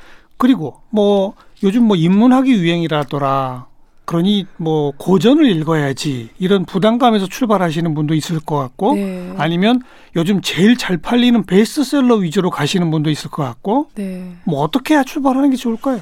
그리고 0.44 0.82
뭐 0.90 1.36
요즘 1.64 1.86
뭐 1.86 1.96
인문학이 1.96 2.52
유행이라더라. 2.52 3.68
그러니 4.04 4.46
뭐 4.58 4.92
고전을 4.98 5.46
읽어야지 5.46 6.32
이런 6.38 6.66
부담감에서 6.66 7.28
출발하시는 7.28 7.94
분도 7.94 8.14
있을 8.14 8.42
것 8.42 8.58
같고 8.58 8.96
네. 8.96 9.34
아니면 9.38 9.82
요즘 10.18 10.42
제일 10.42 10.76
잘 10.76 10.98
팔리는 10.98 11.46
베스트셀러 11.46 12.16
위주로 12.16 12.50
가시는 12.50 12.92
분도 12.92 13.10
있을 13.10 13.32
것 13.32 13.44
같고 13.44 13.88
네. 13.96 14.34
뭐 14.44 14.60
어떻게 14.60 14.96
해야 14.96 15.04
출발하는 15.06 15.52
게 15.52 15.56
좋을까요? 15.56 16.02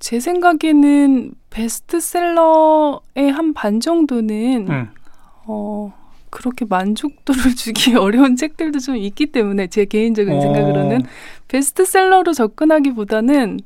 제 0.00 0.18
생각에는 0.18 1.30
베스트셀러의 1.50 3.30
한 3.32 3.54
반 3.54 3.78
정도는 3.78 4.66
음. 4.68 4.88
어 5.46 5.92
그렇게 6.30 6.64
만족도를 6.64 7.54
주기 7.56 7.94
어려운 7.94 8.36
책들도 8.36 8.78
좀 8.78 8.96
있기 8.96 9.26
때문에 9.26 9.66
제 9.66 9.84
개인적인 9.84 10.32
어. 10.34 10.40
생각으로는 10.40 11.02
베스트셀러로 11.48 12.32
접근하기보다는 12.32 13.60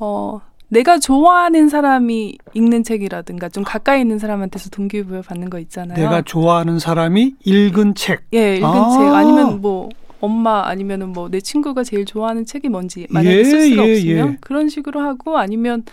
어 0.00 0.40
내가 0.68 0.98
좋아하는 0.98 1.68
사람이 1.68 2.38
읽는 2.54 2.82
책이라든가 2.82 3.48
좀 3.48 3.62
가까이 3.62 4.00
있는 4.00 4.18
사람한테서 4.18 4.70
동기부여 4.70 5.22
받는 5.22 5.48
거 5.48 5.58
있잖아요. 5.60 5.96
내가 5.96 6.22
좋아하는 6.22 6.78
사람이 6.78 7.36
읽은 7.44 7.94
책. 7.94 8.24
예, 8.34 8.56
읽은 8.56 8.66
아. 8.68 8.90
책 8.90 9.00
아니면 9.14 9.60
뭐 9.60 9.88
엄마 10.20 10.66
아니면은 10.66 11.12
뭐 11.12 11.28
내 11.28 11.40
친구가 11.40 11.84
제일 11.84 12.04
좋아하는 12.04 12.44
책이 12.44 12.68
뭔지 12.68 13.06
만약에 13.10 13.38
예, 13.38 13.44
소스가 13.44 13.86
예, 13.86 13.92
없으면 13.92 14.32
예. 14.32 14.36
그런 14.40 14.68
식으로 14.68 15.00
하고 15.00 15.38
아니면 15.38 15.84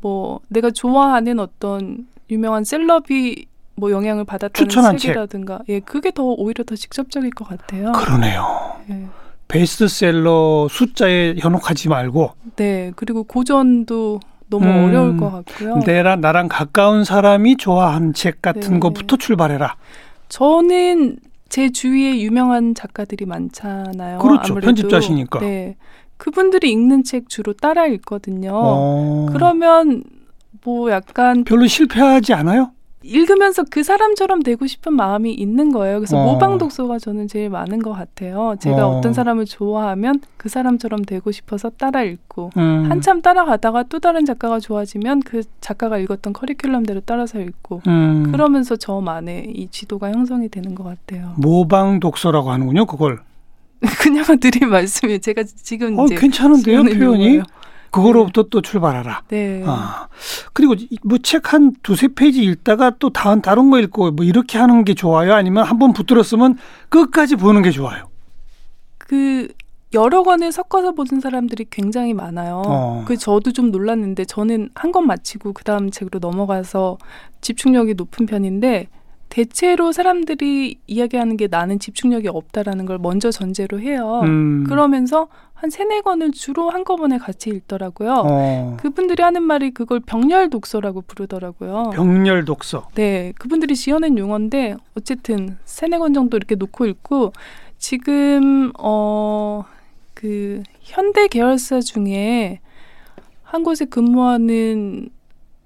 뭐 0.00 0.40
내가 0.48 0.70
좋아하는 0.70 1.38
어떤 1.38 2.06
유명한 2.30 2.64
셀럽이 2.64 3.46
뭐 3.74 3.90
영향을 3.90 4.24
받았다는 4.24 4.98
책이라든가 4.98 5.58
책. 5.66 5.68
예 5.68 5.80
그게 5.80 6.10
더 6.10 6.24
오히려 6.24 6.64
더 6.64 6.76
직접적일 6.76 7.30
것 7.30 7.48
같아요. 7.48 7.92
그러네요. 7.92 8.76
예. 8.90 9.06
베스트셀러 9.48 10.68
숫자에 10.70 11.34
현혹하지 11.38 11.88
말고 11.88 12.32
네 12.56 12.92
그리고 12.96 13.22
고전도 13.24 14.20
너무 14.48 14.66
음, 14.66 14.84
어려울 14.84 15.16
것 15.16 15.30
같고요. 15.30 15.78
내랑 15.86 16.20
나랑 16.20 16.48
가까운 16.48 17.04
사람이 17.04 17.56
좋아하는 17.56 18.12
책 18.12 18.42
같은 18.42 18.74
네. 18.74 18.80
것부터 18.80 19.16
출발해라. 19.16 19.76
저는 20.28 21.16
제 21.48 21.70
주위에 21.70 22.20
유명한 22.20 22.74
작가들이 22.74 23.26
많잖아요. 23.26 24.18
그렇죠. 24.18 24.52
아무래도. 24.54 24.66
편집자시니까. 24.66 25.40
네. 25.40 25.76
그분들이 26.16 26.70
읽는 26.70 27.04
책 27.04 27.28
주로 27.28 27.52
따라 27.52 27.86
읽거든요. 27.86 28.50
어. 28.54 29.26
그러면 29.32 30.04
뭐 30.64 30.90
약간 30.90 31.44
별로 31.44 31.66
실패하지 31.66 32.32
않아요? 32.34 32.70
읽으면서 33.02 33.64
그 33.70 33.82
사람처럼 33.82 34.42
되고 34.42 34.66
싶은 34.66 34.94
마음이 34.94 35.32
있는 35.32 35.72
거예요. 35.72 35.98
그래서 35.98 36.18
어. 36.18 36.24
모방 36.24 36.58
독서가 36.58 36.98
저는 36.98 37.28
제일 37.28 37.50
많은 37.50 37.80
것 37.80 37.92
같아요. 37.92 38.56
제가 38.60 38.88
어. 38.88 39.00
떤 39.00 39.12
사람을 39.12 39.44
좋아하면 39.44 40.20
그 40.36 40.48
사람처럼 40.48 41.04
되고 41.04 41.30
싶어서 41.30 41.70
따라 41.70 42.02
읽고 42.02 42.50
음. 42.56 42.86
한참 42.90 43.22
따라가다가 43.22 43.84
또 43.84 43.98
다른 43.98 44.24
작가가 44.24 44.60
좋아지면 44.60 45.20
그 45.20 45.42
작가가 45.60 45.98
읽었던 45.98 46.32
커리큘럼대로 46.32 47.02
따라서 47.04 47.40
읽고 47.40 47.82
음. 47.86 48.30
그러면서 48.32 48.76
저만의 48.76 49.52
이 49.54 49.68
지도가 49.68 50.10
형성이 50.12 50.48
되는 50.48 50.74
것 50.74 50.84
같아요. 50.84 51.34
모방 51.36 52.00
독서라고 52.00 52.50
하는군요, 52.50 52.86
그걸. 52.86 53.20
그냥 54.00 54.24
드린 54.38 54.70
말씀이 54.70 55.20
제가 55.20 55.42
지금 55.44 55.98
어, 55.98 56.06
괜찮은데요, 56.06 56.84
표현이. 56.84 56.98
거예요. 57.00 57.42
그거로부터 57.92 58.42
네. 58.44 58.48
또 58.50 58.60
출발하라. 58.62 59.22
네. 59.28 59.62
아. 59.66 60.08
그리고 60.52 60.74
뭐 61.04 61.18
책 61.22 61.52
한 61.52 61.72
두세 61.84 62.08
페이지 62.08 62.42
읽다가 62.42 62.92
또 62.98 63.10
다른 63.10 63.40
다른 63.42 63.70
거 63.70 63.78
읽고 63.78 64.10
뭐 64.12 64.24
이렇게 64.24 64.58
하는 64.58 64.84
게 64.84 64.94
좋아요? 64.94 65.34
아니면 65.34 65.64
한 65.64 65.78
번 65.78 65.92
붙들었으면 65.92 66.56
끝까지 66.88 67.36
보는 67.36 67.62
게 67.62 67.70
좋아요? 67.70 68.08
그 68.98 69.48
여러 69.94 70.22
권을 70.22 70.52
섞어서 70.52 70.92
보는 70.92 71.20
사람들이 71.20 71.66
굉장히 71.70 72.14
많아요. 72.14 72.62
어. 72.64 73.04
그 73.06 73.16
저도 73.18 73.52
좀 73.52 73.70
놀랐는데 73.70 74.24
저는 74.24 74.70
한 74.74 74.90
권 74.92 75.06
마치고 75.06 75.52
그 75.52 75.64
다음 75.64 75.90
책으로 75.90 76.18
넘어가서 76.18 76.96
집중력이 77.42 77.94
높은 77.94 78.24
편인데 78.26 78.88
대체로 79.32 79.92
사람들이 79.92 80.76
이야기하는 80.86 81.38
게 81.38 81.46
나는 81.46 81.78
집중력이 81.78 82.28
없다라는 82.28 82.84
걸 82.84 82.98
먼저 82.98 83.30
전제로 83.30 83.80
해요. 83.80 84.20
음. 84.24 84.64
그러면서 84.68 85.28
한 85.54 85.70
세네 85.70 86.02
권을 86.02 86.32
주로 86.32 86.68
한꺼번에 86.68 87.16
같이 87.16 87.48
읽더라고요. 87.48 88.24
어. 88.26 88.76
그분들이 88.78 89.22
하는 89.22 89.42
말이 89.42 89.70
그걸 89.70 90.00
병렬 90.00 90.50
독서라고 90.50 91.00
부르더라고요. 91.00 91.92
병렬 91.94 92.44
독서. 92.44 92.88
네, 92.94 93.32
그분들이 93.38 93.74
지어낸 93.74 94.18
용어인데 94.18 94.76
어쨌든 94.98 95.56
세네 95.64 95.96
권 95.96 96.12
정도 96.12 96.36
이렇게 96.36 96.54
놓고 96.54 96.84
읽고 96.84 97.32
지금 97.78 98.70
어그 98.76 100.62
현대 100.82 101.28
계열사 101.28 101.80
중에 101.80 102.60
한 103.42 103.62
곳에 103.62 103.86
근무하는 103.86 105.08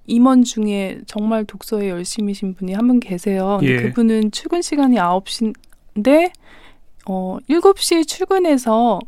임원 0.07 0.43
중에 0.43 1.01
정말 1.05 1.45
독서에 1.45 1.89
열심히신 1.89 2.55
분이 2.55 2.73
한 2.73 2.87
분 2.87 2.99
계세요. 2.99 3.57
근데 3.59 3.73
예. 3.73 3.81
그분은 3.83 4.31
출근 4.31 4.61
시간이 4.61 4.95
9시인데 4.97 6.31
어 7.09 7.37
7시에 7.49 8.07
출근해서 8.07 8.99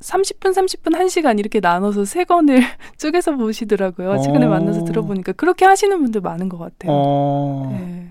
30분, 0.00 0.52
30분, 0.54 0.94
1시간 0.94 1.38
이렇게 1.40 1.58
나눠서 1.60 2.04
세 2.04 2.24
권을 2.24 2.60
쪼개서 2.98 3.36
보시더라고요. 3.36 4.20
최근에 4.20 4.46
어. 4.46 4.48
만나서 4.50 4.84
들어보니까. 4.84 5.32
그렇게 5.32 5.64
하시는 5.64 5.98
분들 6.00 6.20
많은 6.20 6.48
것 6.48 6.58
같아요. 6.58 6.92
어. 6.92 7.68
네. 7.72 8.06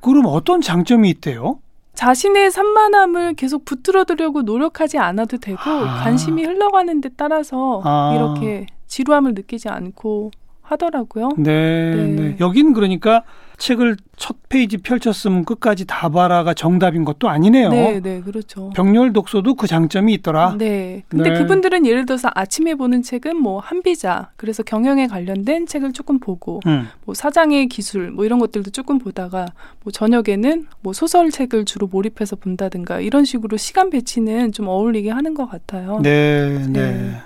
그럼 0.00 0.24
어떤 0.26 0.60
장점이 0.60 1.08
있대요? 1.10 1.60
자신의 1.94 2.50
산만함을 2.50 3.34
계속 3.34 3.64
붙들어두려고 3.64 4.42
노력하지 4.42 4.98
않아도 4.98 5.38
되고 5.38 5.58
아. 5.62 6.02
관심이 6.02 6.44
흘러가는 6.44 7.00
데 7.00 7.08
따라서 7.16 7.80
아. 7.84 8.12
이렇게 8.16 8.66
지루함을 8.88 9.32
느끼지 9.34 9.68
않고 9.70 10.30
하더라고요. 10.64 11.30
네, 11.36 11.94
네. 11.94 12.06
네. 12.06 12.36
여긴 12.40 12.72
그러니까 12.72 13.22
책을 13.58 13.96
첫 14.16 14.36
페이지 14.48 14.78
펼쳤으면 14.78 15.44
끝까지 15.44 15.86
다 15.86 16.08
봐라가 16.08 16.54
정답인 16.54 17.04
것도 17.04 17.28
아니네요. 17.28 17.70
네, 17.70 18.00
네, 18.00 18.20
그렇죠. 18.20 18.70
병렬 18.70 19.12
독서도 19.12 19.54
그 19.54 19.66
장점이 19.66 20.12
있더라. 20.14 20.56
네. 20.58 21.04
근데 21.08 21.30
네. 21.30 21.38
그분들은 21.38 21.86
예를 21.86 22.06
들어서 22.06 22.30
아침에 22.34 22.74
보는 22.74 23.02
책은 23.02 23.36
뭐 23.36 23.60
한비자, 23.60 24.30
그래서 24.36 24.62
경영에 24.62 25.06
관련된 25.06 25.66
책을 25.66 25.92
조금 25.92 26.18
보고, 26.18 26.60
음. 26.66 26.88
뭐 27.04 27.14
사장의 27.14 27.68
기술, 27.68 28.10
뭐 28.10 28.24
이런 28.24 28.38
것들도 28.38 28.70
조금 28.70 28.98
보다가, 28.98 29.46
뭐 29.82 29.92
저녁에는 29.92 30.66
뭐 30.80 30.92
소설 30.92 31.30
책을 31.30 31.64
주로 31.64 31.86
몰입해서 31.86 32.36
본다든가 32.36 33.00
이런 33.00 33.24
식으로 33.24 33.56
시간 33.56 33.90
배치는 33.90 34.52
좀 34.52 34.68
어울리게 34.68 35.10
하는 35.10 35.34
것 35.34 35.46
같아요. 35.46 36.00
네, 36.02 36.58
네. 36.68 36.92
네. 36.92 37.20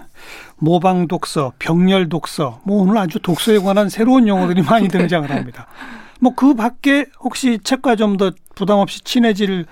모방 0.59 1.07
독서, 1.09 1.53
병렬 1.59 2.09
독서, 2.09 2.61
뭐 2.65 2.83
오늘 2.83 2.99
아주 2.99 3.19
독서에 3.21 3.59
관한 3.59 3.89
새로운 3.89 4.27
용어들이 4.29 4.63
많이 4.63 4.87
네. 4.89 4.99
등장을 4.99 5.31
합니다. 5.31 5.67
뭐 6.21 6.33
그 6.35 6.55
밖에 6.55 7.07
혹시 7.21 7.59
책과 7.63 7.97
좀 7.97 8.17
더 8.17 8.33
부담 8.57 8.79
없이 8.79 9.01
친해질 9.03 9.67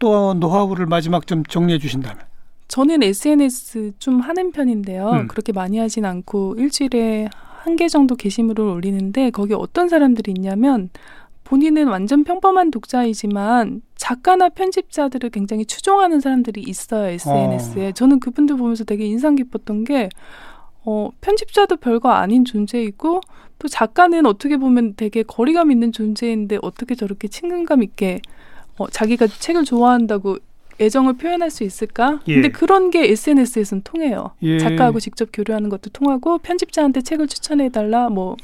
또 0.00 0.34
노하우를 0.34 0.86
마지막 0.86 1.26
좀 1.26 1.44
정리해 1.44 1.78
주신다면? 1.78 2.24
저는 2.66 3.02
SNS 3.02 3.92
좀 3.98 4.20
하는 4.20 4.50
편인데요. 4.50 5.10
음. 5.10 5.28
그렇게 5.28 5.52
많이 5.52 5.78
하진 5.78 6.04
않고 6.04 6.56
일주일에 6.58 7.28
한 7.64 7.76
개 7.76 7.88
정도 7.88 8.14
게시물을 8.16 8.62
올리는데 8.62 9.30
거기 9.30 9.54
어떤 9.54 9.88
사람들이 9.88 10.32
있냐면 10.36 10.90
본인은 11.44 11.88
완전 11.88 12.24
평범한 12.24 12.70
독자이지만 12.70 13.82
작가나 13.96 14.48
편집자들을 14.48 15.30
굉장히 15.30 15.64
추종하는 15.66 16.20
사람들이 16.20 16.62
있어요 16.66 17.08
SNS에. 17.08 17.88
어. 17.88 17.92
저는 17.92 18.20
그분들 18.20 18.56
보면서 18.56 18.84
되게 18.84 19.04
인상 19.04 19.36
깊었던 19.36 19.84
게 19.84 20.08
어, 20.84 21.10
편집자도 21.20 21.76
별거 21.76 22.10
아닌 22.10 22.44
존재이고 22.44 23.20
또 23.58 23.68
작가는 23.68 24.26
어떻게 24.26 24.56
보면 24.56 24.94
되게 24.96 25.22
거리감 25.22 25.70
있는 25.70 25.92
존재인데 25.92 26.58
어떻게 26.62 26.94
저렇게 26.94 27.28
친근감 27.28 27.82
있게 27.82 28.20
어, 28.76 28.88
자기가 28.88 29.26
책을 29.26 29.64
좋아한다고 29.64 30.38
애정을 30.80 31.14
표현할 31.14 31.50
수 31.50 31.62
있을까? 31.62 32.20
예. 32.26 32.34
근데 32.34 32.50
그런 32.50 32.90
게 32.90 33.08
SNS에서는 33.10 33.82
통해요. 33.84 34.32
예. 34.42 34.58
작가하고 34.58 34.98
직접 34.98 35.28
교류하는 35.32 35.68
것도 35.70 35.90
통하고 35.90 36.38
편집자한테 36.38 37.02
책을 37.02 37.28
추천해 37.28 37.68
달라 37.68 38.08
뭐 38.08 38.36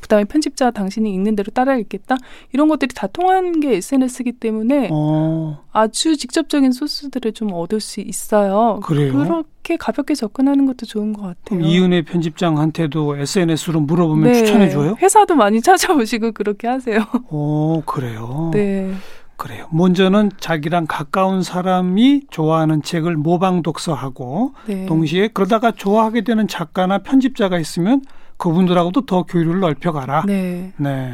그다음에 0.00 0.24
편집자 0.24 0.70
당신이 0.70 1.12
읽는 1.14 1.36
대로 1.36 1.50
따라 1.52 1.76
읽겠다 1.76 2.16
이런 2.52 2.68
것들이 2.68 2.94
다 2.94 3.06
통한 3.06 3.60
게 3.60 3.76
SNS이기 3.76 4.32
때문에 4.32 4.88
어. 4.90 5.64
아주 5.72 6.16
직접적인 6.16 6.72
소스들을 6.72 7.32
좀 7.32 7.52
얻을 7.52 7.80
수 7.80 8.00
있어요. 8.00 8.80
그래요? 8.82 9.12
그렇게 9.12 9.76
가볍게 9.76 10.14
접근하는 10.14 10.66
것도 10.66 10.86
좋은 10.86 11.12
것 11.12 11.22
같아요. 11.22 11.60
이은혜 11.60 12.02
편집장한테도 12.02 13.16
SNS로 13.16 13.80
물어보면 13.80 14.32
네. 14.32 14.44
추천해 14.44 14.68
줘요? 14.70 14.96
회사도 15.00 15.34
많이 15.34 15.60
찾아오시고 15.60 16.32
그렇게 16.32 16.68
하세요. 16.68 17.00
어 17.30 17.82
그래요. 17.84 18.50
네. 18.52 18.92
그래요. 19.38 19.68
먼저는 19.70 20.32
자기랑 20.40 20.86
가까운 20.88 21.44
사람이 21.44 22.22
좋아하는 22.28 22.82
책을 22.82 23.16
모방 23.16 23.62
독서하고 23.62 24.52
네. 24.66 24.84
동시에 24.86 25.28
그러다가 25.28 25.70
좋아하게 25.70 26.22
되는 26.22 26.48
작가나 26.48 26.98
편집자가 26.98 27.60
있으면 27.60 28.02
그분들하고도 28.38 29.02
더 29.02 29.22
교류를 29.24 29.60
넓혀가라. 29.60 30.24
네. 30.26 30.72
네. 30.78 31.12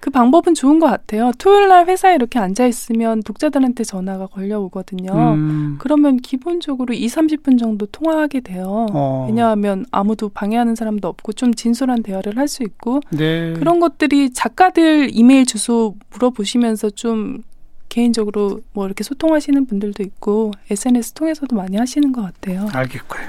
그 0.00 0.10
방법은 0.10 0.54
좋은 0.54 0.80
것 0.80 0.86
같아요. 0.88 1.30
토요일 1.38 1.68
날 1.68 1.86
회사에 1.86 2.16
이렇게 2.16 2.40
앉아 2.40 2.66
있으면 2.66 3.22
독자들한테 3.22 3.84
전화가 3.84 4.26
걸려오거든요. 4.26 5.12
음. 5.12 5.76
그러면 5.78 6.16
기본적으로 6.16 6.92
2, 6.92 7.06
30분 7.06 7.56
정도 7.56 7.86
통화하게 7.86 8.40
돼요. 8.40 8.86
어. 8.92 9.26
왜냐하면 9.28 9.86
아무도 9.92 10.28
방해하는 10.28 10.74
사람도 10.74 11.06
없고 11.06 11.34
좀 11.34 11.54
진솔한 11.54 12.02
대화를 12.02 12.36
할 12.36 12.48
수 12.48 12.64
있고 12.64 12.98
네. 13.10 13.52
그런 13.54 13.78
것들이 13.78 14.32
작가들 14.32 15.10
이메일 15.12 15.46
주소 15.46 15.94
물어보시면서 16.10 16.90
좀 16.90 17.42
개인적으로 17.88 18.58
뭐 18.72 18.86
이렇게 18.86 19.04
소통하시는 19.04 19.66
분들도 19.66 20.02
있고 20.02 20.50
SNS 20.68 21.12
통해서도 21.12 21.54
많이 21.54 21.76
하시는 21.76 22.10
것 22.10 22.22
같아요. 22.22 22.66
알겠고요. 22.72 23.22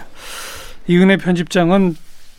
이은혜 0.87 1.17
편집장은 1.17 1.95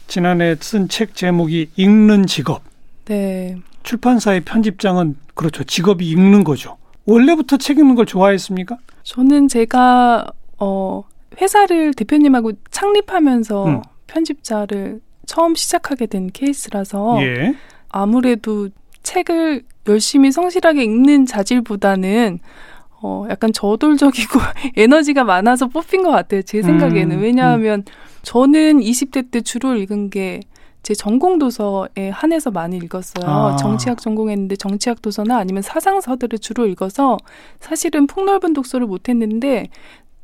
지난해 0.06 0.56
쓴 0.60 0.88
책 0.88 1.14
제목이 1.14 1.70
읽는 1.76 2.26
직업. 2.26 2.62
네. 3.06 3.56
출판사의 3.82 4.40
편집장은 4.40 5.16
그렇죠. 5.34 5.64
직업이 5.64 6.08
읽는 6.10 6.44
거죠. 6.44 6.76
원래부터 7.06 7.58
책 7.58 7.78
읽는 7.78 7.94
걸 7.94 8.06
좋아했습니까? 8.06 8.76
저는 9.02 9.48
제가 9.48 10.26
어 10.58 11.02
회사를 11.40 11.92
대표님하고 11.94 12.52
창립하면서 12.70 13.66
음. 13.66 13.82
편집자를 14.06 15.00
처음 15.26 15.54
시작하게 15.54 16.06
된 16.06 16.30
케이스라서 16.32 17.18
예. 17.22 17.54
아무래도 17.88 18.68
책을 19.02 19.62
열심히 19.88 20.32
성실하게 20.32 20.84
읽는 20.84 21.26
자질보다는 21.26 22.38
어 23.02 23.26
약간 23.28 23.52
저돌적이고 23.52 24.40
에너지가 24.76 25.24
많아서 25.24 25.66
뽑힌 25.66 26.02
것 26.02 26.10
같아요. 26.10 26.42
제 26.42 26.62
생각에는 26.62 27.18
음, 27.18 27.22
왜냐하면 27.22 27.80
음. 27.80 27.92
저는 28.24 28.80
20대 28.80 29.30
때 29.30 29.40
주로 29.40 29.76
읽은 29.76 30.10
게 30.10 30.40
제 30.84 30.94
전공 30.94 31.38
도서에 31.38 32.10
한해서 32.12 32.50
많이 32.50 32.76
읽었어요. 32.76 33.26
아. 33.26 33.56
정치학 33.56 34.00
전공했는데 34.02 34.56
정치학 34.56 35.00
도서나 35.00 35.38
아니면 35.38 35.62
사상서들을 35.62 36.38
주로 36.38 36.66
읽어서 36.66 37.16
사실은 37.58 38.06
폭넓은 38.06 38.52
독서를 38.52 38.86
못했는데 38.86 39.68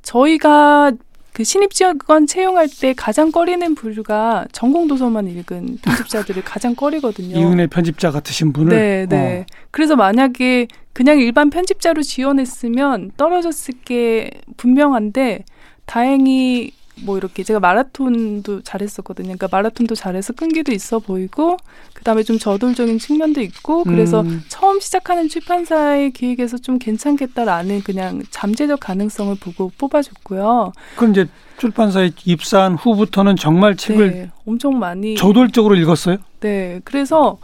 저희가 0.03 0.93
그 1.33 1.45
신입지원 1.45 2.27
채용할 2.29 2.69
때 2.69 2.93
가장 2.93 3.33
꺼리는 3.33 3.75
부류가 3.75 4.49
전공 4.53 4.87
도서만 4.87 5.29
읽은 5.29 5.79
편집자들을 5.81 6.45
가장 6.45 6.75
꺼리거든요. 6.75 7.39
이은혜 7.39 7.67
편집자 7.69 8.11
같으신 8.11 8.53
분을. 8.53 8.77
네, 8.77 9.07
네. 9.09 9.41
어. 9.41 9.55
그래서 9.71 9.97
만약에 9.97 10.69
그냥 10.93 11.19
일반 11.21 11.49
편집자로 11.49 12.03
지원했으면 12.03 13.13
떨어졌을 13.17 13.75
게 13.83 14.31
분명한데 14.59 15.45
다행히 15.87 16.73
뭐 17.03 17.17
이렇게 17.19 17.43
제가 17.43 17.61
마라톤도 17.61 18.63
잘했었거든요. 18.63 19.37
그러니까 19.37 19.49
마라톤도 19.51 19.95
잘해서 19.95 20.33
끈기도 20.33 20.73
있어 20.73 20.99
보이고 20.99 21.57
그다음에 21.95 22.23
좀 22.23 22.39
저돌적인 22.39 22.99
측면도 22.99 23.41
있고 23.43 23.85
그래서 23.85 24.23
음. 24.23 24.43
처음 24.49 24.81
시작하는 24.81 25.29
출판사의 25.29 26.13
기획에서 26.13 26.59
좀 26.59 26.79
괜찮겠다라는 26.79 27.83
그냥 27.83 28.23
잠재적 28.31 28.81
가능성을 28.81 29.35
보고 29.41 29.71
뽑아줬고요. 29.79 30.73
그럼 30.97 31.11
이제 31.13 31.27
출판사에 31.59 32.11
입사한 32.25 32.75
후부터는 32.75 33.37
정말 33.37 33.77
책을 33.77 34.11
네, 34.11 34.31
엄청 34.47 34.79
많이 34.79 35.15
저돌적으로 35.15 35.77
읽었어요? 35.77 36.17
네. 36.41 36.81
그래서 36.85 37.39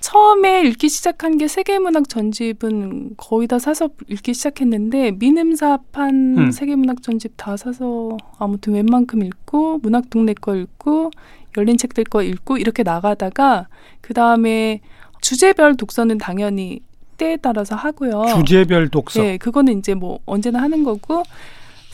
처음에 0.00 0.62
읽기 0.62 0.88
시작한 0.88 1.38
게 1.38 1.48
세계문학 1.48 2.08
전집은 2.08 3.16
거의 3.16 3.48
다 3.48 3.58
사서 3.58 3.88
읽기 4.08 4.34
시작했는데 4.34 5.12
미음사판 5.12 6.38
음. 6.38 6.50
세계문학 6.50 7.02
전집 7.02 7.32
다 7.36 7.56
사서 7.56 8.16
아무튼 8.38 8.74
웬만큼 8.74 9.22
읽고 9.22 9.78
문학 9.78 10.10
동네 10.10 10.34
거 10.34 10.54
읽고 10.54 11.10
열린 11.56 11.76
책들 11.76 12.04
거 12.04 12.22
읽고 12.22 12.58
이렇게 12.58 12.82
나가다가 12.82 13.68
그 14.00 14.14
다음에 14.14 14.80
주제별 15.20 15.76
독서는 15.76 16.18
당연히 16.18 16.80
때에 17.16 17.36
따라서 17.38 17.74
하고요. 17.74 18.24
주제별 18.36 18.88
독서. 18.88 19.22
네, 19.22 19.38
그거는 19.38 19.78
이제 19.78 19.94
뭐 19.94 20.20
언제나 20.26 20.60
하는 20.60 20.84
거고 20.84 21.22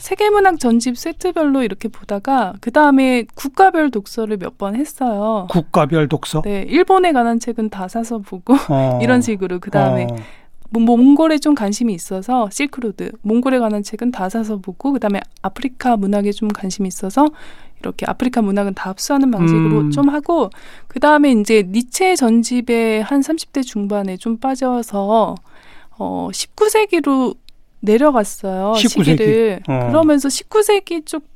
세계문학 0.03 0.59
전집 0.59 0.97
세트별로 0.97 1.63
이렇게 1.63 1.87
보다가 1.87 2.53
그 2.59 2.71
다음에 2.71 3.23
국가별 3.35 3.89
독서를 3.89 4.35
몇 4.37 4.57
번 4.57 4.75
했어요. 4.75 5.47
국가별 5.49 6.09
독서? 6.09 6.41
네, 6.41 6.65
일본에 6.67 7.11
관한 7.13 7.39
책은 7.39 7.69
다 7.69 7.87
사서 7.87 8.19
보고 8.19 8.53
어. 8.69 8.99
이런 9.01 9.21
식으로 9.21 9.59
그 9.59 9.71
다음에 9.71 10.03
어. 10.03 10.15
뭐 10.71 10.83
몽골에 10.97 11.37
좀 11.37 11.55
관심이 11.55 11.93
있어서 11.93 12.49
실크로드 12.51 13.11
몽골에 13.21 13.59
관한 13.59 13.81
책은 13.81 14.11
다 14.11 14.27
사서 14.27 14.57
보고 14.57 14.91
그다음에 14.91 15.21
아프리카 15.41 15.95
문학에 15.95 16.33
좀 16.33 16.49
관심이 16.49 16.87
있어서 16.87 17.29
이렇게 17.79 18.05
아프리카 18.05 18.41
문학은 18.41 18.73
다 18.73 18.89
흡수하는 18.91 19.31
방식으로 19.31 19.79
음. 19.79 19.91
좀 19.91 20.09
하고 20.09 20.49
그다음에 20.87 21.31
이제 21.31 21.63
니체 21.71 22.15
전집에 22.17 22.99
한 23.01 23.21
30대 23.21 23.63
중반에 23.65 24.17
좀 24.17 24.37
빠져서 24.37 25.35
어 25.97 26.27
19세기로 26.31 27.35
내려갔어요. 27.83 28.73
19세기. 28.77 29.03
시기를. 29.03 29.59
어. 29.67 29.87
그러면서 29.87 30.29
19세기 30.29 31.05
쪽 31.05 31.27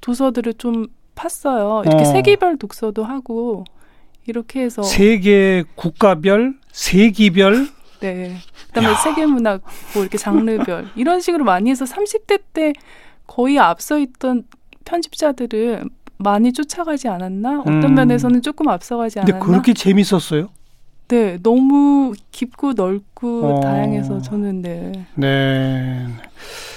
도서들을 0.00 0.54
좀 0.54 0.86
팠어요. 1.14 1.86
이렇게 1.86 2.02
어. 2.02 2.04
세계별 2.04 2.58
독서도 2.58 3.04
하고 3.04 3.64
이렇게 4.26 4.60
해서 4.60 4.82
세계 4.82 5.64
국가별, 5.74 6.54
세기별 6.72 7.68
네. 8.00 8.36
그다음에 8.68 8.88
야. 8.88 8.94
세계 8.96 9.24
문학 9.26 9.62
뭐 9.94 10.02
이렇게 10.02 10.18
장르별 10.18 10.88
이런 10.96 11.20
식으로 11.20 11.44
많이 11.44 11.70
해서 11.70 11.84
30대 11.84 12.40
때 12.52 12.72
거의 13.26 13.58
앞서 13.58 13.98
있던 13.98 14.44
편집자들을 14.84 15.84
많이 16.18 16.52
쫓아가지 16.52 17.08
않았나? 17.08 17.60
어떤 17.60 17.84
음. 17.84 17.94
면에서는 17.94 18.42
조금 18.42 18.68
앞서가지 18.68 19.20
않았나? 19.20 19.38
근데 19.38 19.52
그렇게 19.52 19.72
재밌었어요? 19.72 20.48
네, 21.08 21.38
너무 21.42 22.14
깊고 22.30 22.72
넓고 22.72 23.46
어. 23.46 23.60
다양해서 23.60 24.22
저는 24.22 24.62
네. 24.62 25.06
네. 25.14 26.06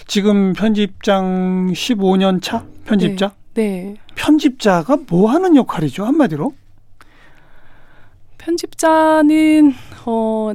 지금 0.06 0.54
편집장 0.54 1.72
15년 1.74 2.42
차 2.42 2.66
편집자? 2.86 3.34
네. 3.54 3.64
네. 3.64 3.96
편집자가 4.16 4.98
뭐 5.10 5.30
하는 5.32 5.56
역할이죠, 5.56 6.06
한마디로? 6.06 6.54
편집자는 8.38 9.74
어 10.06 10.52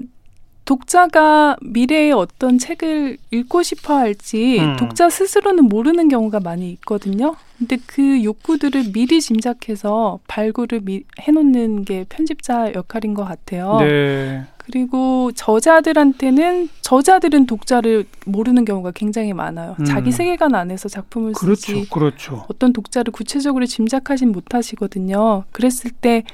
독자가 0.73 1.57
미래의 1.61 2.13
어떤 2.13 2.57
책을 2.57 3.19
읽고 3.31 3.63
싶어 3.63 3.95
할지 3.95 4.59
음. 4.59 4.77
독자 4.79 5.11
스스로는 5.11 5.65
모르는 5.65 6.09
경우가 6.09 6.41
많이 6.41 6.71
있거든요. 6.71 7.37
근데 7.59 7.77
그 7.85 8.25
욕구들을 8.25 8.93
미리 8.95 9.21
짐작해서 9.21 10.21
발굴을 10.29 10.81
미, 10.83 11.03
해놓는 11.21 11.85
게 11.85 12.07
편집자 12.09 12.73
역할인 12.73 13.13
것 13.13 13.23
같아요. 13.27 13.81
네. 13.81 14.47
그리고 14.65 15.31
저자들한테는 15.33 16.71
저자들은 16.81 17.45
독자를 17.45 18.07
모르는 18.25 18.65
경우가 18.65 18.93
굉장히 18.93 19.35
많아요. 19.35 19.77
음. 19.79 19.85
자기 19.85 20.11
세계관 20.11 20.55
안에서 20.55 20.89
작품을 20.89 21.35
그렇죠, 21.35 21.61
쓰지 21.61 21.91
그렇죠. 21.91 22.47
어떤 22.49 22.73
독자를 22.73 23.13
구체적으로 23.13 23.67
짐작하진 23.67 24.33
못하시거든요. 24.33 25.45
그랬을 25.53 25.91
때 25.91 26.25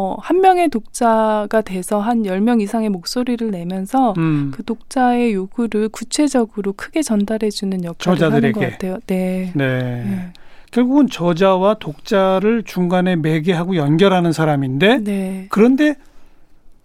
어, 0.00 0.14
한 0.20 0.40
명의 0.40 0.68
독자가 0.68 1.60
돼서 1.62 1.98
한 2.00 2.24
열 2.24 2.40
명 2.40 2.60
이상의 2.60 2.88
목소리를 2.88 3.50
내면서 3.50 4.14
음. 4.18 4.52
그 4.54 4.62
독자의 4.64 5.32
요구를 5.34 5.88
구체적으로 5.88 6.72
크게 6.74 7.02
전달해주는 7.02 7.82
역할을 7.84 8.18
저자들에게. 8.18 8.46
하는 8.46 8.52
것 8.52 8.72
같아요. 8.72 8.98
네. 9.06 9.52
네. 9.56 10.04
네. 10.04 10.32
결국은 10.70 11.08
저자와 11.08 11.74
독자를 11.80 12.62
중간에 12.64 13.16
매개하고 13.16 13.74
연결하는 13.76 14.32
사람인데 14.32 14.98
네. 14.98 15.46
그런데 15.50 15.96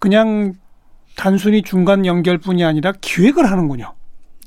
그냥 0.00 0.54
단순히 1.16 1.62
중간 1.62 2.06
연결뿐이 2.06 2.64
아니라 2.64 2.92
기획을 3.00 3.48
하는군요. 3.48 3.92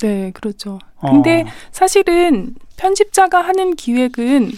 네, 0.02 0.32
그렇죠. 0.34 0.80
어. 0.98 1.12
근데 1.12 1.46
사실은 1.72 2.56
편집자가 2.76 3.40
하는 3.42 3.76
기획은 3.76 4.52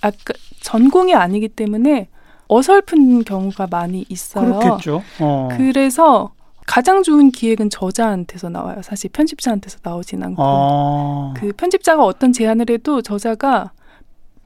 아까 0.00 0.34
전공이 0.60 1.14
아니기 1.14 1.48
때문에 1.48 2.08
어설픈 2.52 3.24
경우가 3.24 3.68
많이 3.70 4.04
있어요. 4.08 4.58
그렇겠죠. 4.58 5.02
어. 5.20 5.48
그래서 5.56 6.32
가장 6.66 7.02
좋은 7.02 7.30
기획은 7.30 7.70
저자한테서 7.70 8.48
나와요. 8.50 8.82
사실 8.82 9.10
편집자한테서 9.10 9.78
나오진 9.82 10.22
않고. 10.22 10.42
아. 10.42 11.34
그 11.36 11.52
편집자가 11.56 12.04
어떤 12.04 12.32
제안을 12.32 12.66
해도 12.70 13.02
저자가 13.02 13.72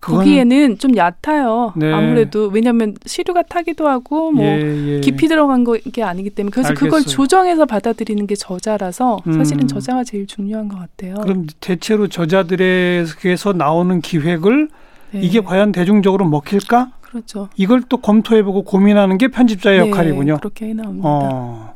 보기에는 0.01 0.79
좀 0.79 0.97
얕아요. 0.97 1.73
네. 1.75 1.93
아무래도 1.93 2.47
왜냐하면 2.47 2.95
시류가 3.05 3.43
타기도 3.43 3.89
하고 3.89 4.31
뭐 4.31 4.45
예, 4.45 4.97
예. 4.97 5.01
깊이 5.01 5.27
들어간 5.27 5.65
게 5.65 6.03
아니기 6.03 6.31
때문에 6.31 6.53
그래서 6.53 6.69
알겠어요. 6.69 6.91
그걸 6.91 7.03
조정해서 7.03 7.67
받아들이는 7.67 8.27
게 8.29 8.37
저자라서 8.37 9.19
사실은 9.37 9.63
음. 9.65 9.69
저자가 9.69 10.05
제일 10.05 10.27
중요한 10.27 10.69
것 10.69 10.79
같아요. 10.79 11.17
그럼 11.17 11.47
대체로 11.61 12.07
저자들에게서 12.07 13.55
나오는 13.55 14.01
기획을 14.01 14.69
네. 15.11 15.21
이게 15.21 15.41
과연 15.41 15.73
대중적으로 15.73 16.25
먹힐까? 16.27 16.93
그렇죠. 17.01 17.49
이걸 17.57 17.83
또 17.89 17.99
검토해보고 17.99 18.65
고민하는 18.65 19.19
게 19.19 19.29
편집자의 19.29 19.81
네, 19.81 19.89
역할이군요. 19.89 20.39
그렇게 20.39 20.73
나옵니다. 20.75 21.09
어. 21.09 21.75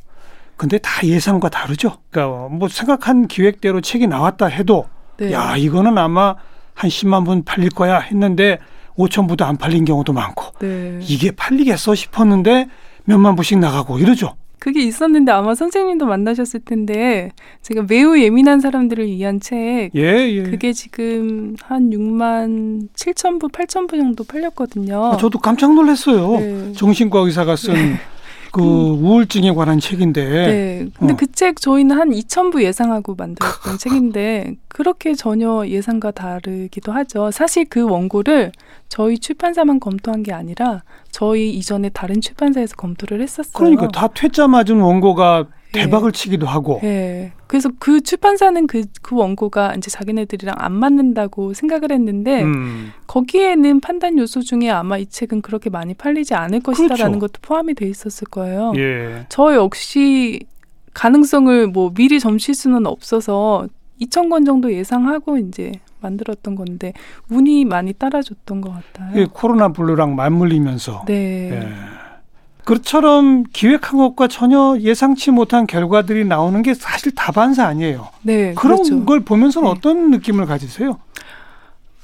근데 0.56 0.78
다 0.78 1.06
예상과 1.06 1.48
다르죠. 1.48 1.96
그러니까 2.10 2.48
뭐 2.48 2.68
생각한 2.68 3.28
기획대로 3.28 3.80
책이 3.80 4.06
나왔다 4.06 4.46
해도 4.46 4.86
네. 5.16 5.32
야 5.32 5.56
이거는 5.56 5.96
아마 5.96 6.34
한 6.74 6.90
10만 6.90 7.24
분 7.24 7.44
팔릴 7.44 7.70
거야 7.70 7.98
했는데 7.98 8.58
5천 8.98 9.28
부도 9.28 9.44
안 9.46 9.56
팔린 9.56 9.84
경우도 9.86 10.12
많고 10.12 10.58
네. 10.58 10.98
이게 11.02 11.30
팔리겠어 11.30 11.94
싶었는데 11.94 12.68
몇만 13.04 13.36
부씩 13.36 13.58
나가고 13.58 13.98
이러죠. 13.98 14.34
그게 14.60 14.82
있었는데 14.82 15.32
아마 15.32 15.54
선생님도 15.54 16.04
만나셨을 16.06 16.60
텐데 16.60 17.32
제가 17.62 17.86
매우 17.88 18.18
예민한 18.18 18.60
사람들을 18.60 19.06
위한 19.06 19.40
책 19.40 19.90
예, 19.96 20.00
예. 20.00 20.42
그게 20.42 20.74
지금 20.74 21.56
한 21.62 21.90
6만 21.90 22.88
7천 22.94 23.40
부, 23.40 23.48
8천 23.48 23.88
부 23.88 23.96
정도 23.96 24.22
팔렸거든요. 24.22 25.12
아, 25.12 25.16
저도 25.16 25.38
깜짝 25.38 25.74
놀랐어요. 25.74 26.38
네. 26.38 26.72
정신과 26.72 27.20
의사가 27.20 27.56
쓴 27.56 27.72
네. 27.74 27.96
그 28.52 28.60
음. 28.62 29.04
우울증에 29.04 29.52
관한 29.52 29.78
책인데. 29.80 30.24
네. 30.24 30.86
근데 30.98 31.12
어. 31.14 31.16
그책 31.16 31.60
저희는 31.60 31.96
한 31.96 32.10
2,000부 32.10 32.62
예상하고 32.62 33.14
만들었던 33.14 33.78
책인데 33.78 34.56
그렇게 34.68 35.14
전혀 35.14 35.66
예상과 35.66 36.10
다르기도 36.10 36.92
하죠. 36.92 37.30
사실 37.30 37.66
그 37.68 37.82
원고를 37.82 38.52
저희 38.88 39.18
출판사만 39.18 39.80
검토한 39.80 40.22
게 40.22 40.32
아니라 40.32 40.82
저희 41.10 41.50
이전에 41.50 41.90
다른 41.90 42.20
출판사에서 42.20 42.76
검토를 42.76 43.20
했었어요. 43.22 43.52
그러니까 43.54 43.88
다 43.88 44.08
퇴짜 44.08 44.48
맞은 44.48 44.80
원고가 44.80 45.44
네. 45.44 45.59
대박을 45.72 46.12
네. 46.12 46.18
치기도 46.18 46.46
하고. 46.46 46.80
네. 46.82 47.32
그래서 47.46 47.70
그 47.78 48.00
출판사는 48.00 48.66
그, 48.66 48.82
그 49.02 49.16
원고가 49.16 49.74
이제 49.76 49.90
자기네들이랑 49.90 50.56
안 50.58 50.72
맞는다고 50.72 51.54
생각을 51.54 51.92
했는데 51.92 52.42
음. 52.42 52.92
거기에는 53.06 53.80
판단 53.80 54.18
요소 54.18 54.42
중에 54.42 54.70
아마 54.70 54.98
이 54.98 55.06
책은 55.06 55.42
그렇게 55.42 55.70
많이 55.70 55.94
팔리지 55.94 56.34
않을 56.34 56.60
것이다라는 56.60 57.18
그렇죠. 57.18 57.20
것도 57.20 57.32
포함이 57.42 57.74
돼 57.74 57.88
있었을 57.88 58.28
거예요. 58.28 58.72
예. 58.76 59.26
저 59.28 59.54
역시 59.54 60.40
가능성을 60.94 61.68
뭐 61.68 61.92
미리 61.92 62.20
점칠 62.20 62.54
수는 62.54 62.86
없어서 62.86 63.66
2천 64.00 64.30
권 64.30 64.44
정도 64.44 64.72
예상하고 64.72 65.38
이제 65.38 65.72
만들었던 66.00 66.54
건데 66.54 66.92
운이 67.28 67.64
많이 67.66 67.92
따라줬던 67.92 68.60
것 68.60 68.72
같아요. 68.72 69.20
예, 69.20 69.26
코로나 69.30 69.68
블루랑 69.72 70.16
맞물리면서. 70.16 71.04
네. 71.06 71.50
예. 71.52 71.99
그처럼 72.64 73.44
기획한 73.52 73.98
것과 73.98 74.28
전혀 74.28 74.76
예상치 74.80 75.30
못한 75.30 75.66
결과들이 75.66 76.24
나오는 76.24 76.62
게 76.62 76.74
사실 76.74 77.12
다반사 77.14 77.66
아니에요. 77.66 78.08
네. 78.22 78.54
그런 78.54 78.76
그렇죠. 78.76 79.04
걸 79.04 79.20
보면서는 79.20 79.66
네. 79.68 79.74
어떤 79.76 80.10
느낌을 80.10 80.46
가지세요? 80.46 80.98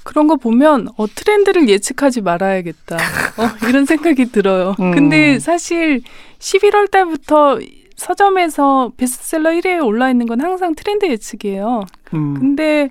그런 0.02 0.28
거 0.28 0.36
보면 0.36 0.88
어 0.96 1.06
트렌드를 1.06 1.68
예측하지 1.68 2.20
말아야겠다. 2.20 2.96
어, 2.96 3.68
이런 3.68 3.84
생각이 3.84 4.26
들어요. 4.26 4.76
음. 4.78 4.92
근데 4.92 5.38
사실 5.40 6.00
11월 6.38 6.90
달부터 6.90 7.58
서점에서 7.96 8.92
베스트셀러 8.96 9.50
1위에 9.50 9.84
올라 9.84 10.10
있는 10.10 10.26
건 10.26 10.40
항상 10.40 10.74
트렌드 10.74 11.06
예측이에요. 11.06 11.82
음. 12.14 12.34
근데 12.34 12.90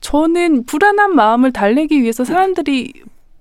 저는 0.00 0.64
불안한 0.66 1.16
마음을 1.16 1.50
달래기 1.52 2.02
위해서 2.02 2.24
사람들이 2.24 2.92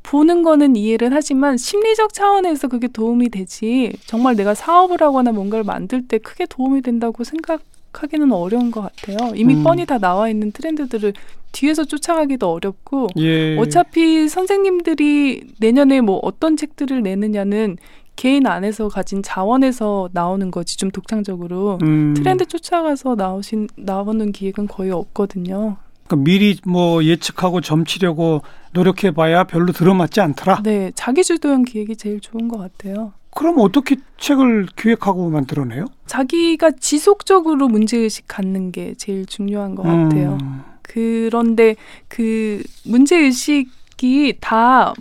보는 0.03 0.43
거는 0.43 0.75
이해를 0.75 1.13
하지만 1.13 1.57
심리적 1.57 2.13
차원에서 2.13 2.67
그게 2.67 2.87
도움이 2.87 3.29
되지 3.29 3.93
정말 4.05 4.35
내가 4.35 4.53
사업을 4.53 5.01
하거나 5.01 5.31
뭔가를 5.31 5.63
만들 5.63 6.07
때 6.07 6.17
크게 6.17 6.45
도움이 6.45 6.81
된다고 6.81 7.23
생각하기는 7.23 8.31
어려운 8.31 8.69
것 8.69 8.81
같아요. 8.81 9.33
이미 9.35 9.55
음. 9.55 9.63
뻔히 9.63 9.85
다 9.85 9.97
나와 9.97 10.29
있는 10.29 10.51
트렌드들을 10.51 11.13
뒤에서 11.53 11.85
쫓아가기도 11.85 12.51
어렵고 12.51 13.07
예. 13.17 13.57
어차피 13.57 14.27
선생님들이 14.27 15.43
내년에 15.59 16.01
뭐 16.01 16.19
어떤 16.21 16.57
책들을 16.57 17.01
내느냐는 17.01 17.77
개인 18.15 18.45
안에서 18.45 18.89
가진 18.89 19.23
자원에서 19.23 20.09
나오는 20.13 20.51
거지 20.51 20.77
좀 20.77 20.91
독창적으로 20.91 21.79
음. 21.83 22.13
트렌드 22.15 22.45
쫓아가서 22.45 23.15
나오신 23.15 23.69
나오는 23.75 24.31
기획은 24.31 24.67
거의 24.67 24.91
없거든요. 24.91 25.77
그러니까 26.13 26.15
미리 26.15 26.57
뭐 26.65 27.03
예측하고 27.03 27.61
점치려고 27.61 28.41
노력해 28.71 29.11
봐야 29.11 29.43
별로 29.43 29.71
들어맞지 29.71 30.21
않더라. 30.21 30.61
네, 30.63 30.91
자기 30.95 31.23
주도형 31.23 31.63
기획이 31.63 31.95
제일 31.95 32.19
좋은 32.19 32.47
것 32.47 32.57
같아요. 32.57 33.13
그럼 33.31 33.55
어떻게 33.59 33.95
책을 34.19 34.67
기획하고 34.75 35.29
만들어내요? 35.29 35.85
자기가 36.05 36.71
지속적으로 36.79 37.67
문제의식 37.67 38.25
갖는 38.27 38.71
게 38.71 38.93
제일 38.95 39.25
중요한 39.25 39.73
것 39.73 39.85
음. 39.85 40.09
같아요. 40.09 40.37
그런데 40.83 41.75
그 42.07 42.61
문제의식이 42.85 44.37
다 44.39 44.93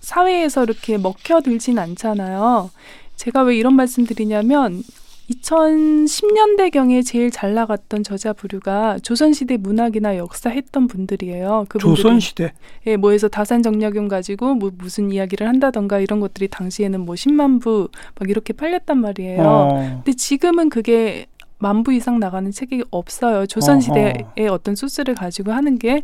사회에서 0.00 0.64
이렇게 0.64 0.98
먹혀들진 0.98 1.78
않잖아요. 1.78 2.70
제가 3.14 3.42
왜 3.42 3.56
이런 3.56 3.76
말씀 3.76 4.04
드리냐면 4.04 4.82
2010년대경에 5.30 7.04
제일 7.06 7.30
잘 7.30 7.54
나갔던 7.54 8.02
저자 8.02 8.32
부류가 8.32 8.98
조선시대 9.02 9.58
문학이나 9.58 10.16
역사 10.16 10.50
했던 10.50 10.86
분들이에요. 10.88 11.66
조선시대? 11.78 12.52
예, 12.86 12.96
뭐 12.96 13.12
해서 13.12 13.28
다산 13.28 13.62
정약용 13.62 14.08
가지고 14.08 14.54
뭐 14.54 14.70
무슨 14.76 15.10
이야기를 15.12 15.46
한다던가 15.46 16.00
이런 16.00 16.20
것들이 16.20 16.48
당시에는 16.48 17.00
뭐 17.00 17.14
10만 17.14 17.60
부 17.60 17.88
막 18.18 18.28
이렇게 18.28 18.52
팔렸단 18.52 18.98
말이에요. 18.98 19.42
어. 19.42 20.02
근데 20.04 20.12
지금은 20.12 20.68
그게 20.68 21.26
만부 21.58 21.92
이상 21.92 22.18
나가는 22.18 22.50
책이 22.50 22.84
없어요. 22.90 23.46
조선시대의 23.46 24.48
어떤 24.50 24.74
소스를 24.74 25.14
가지고 25.14 25.52
하는 25.52 25.78
게 25.78 26.02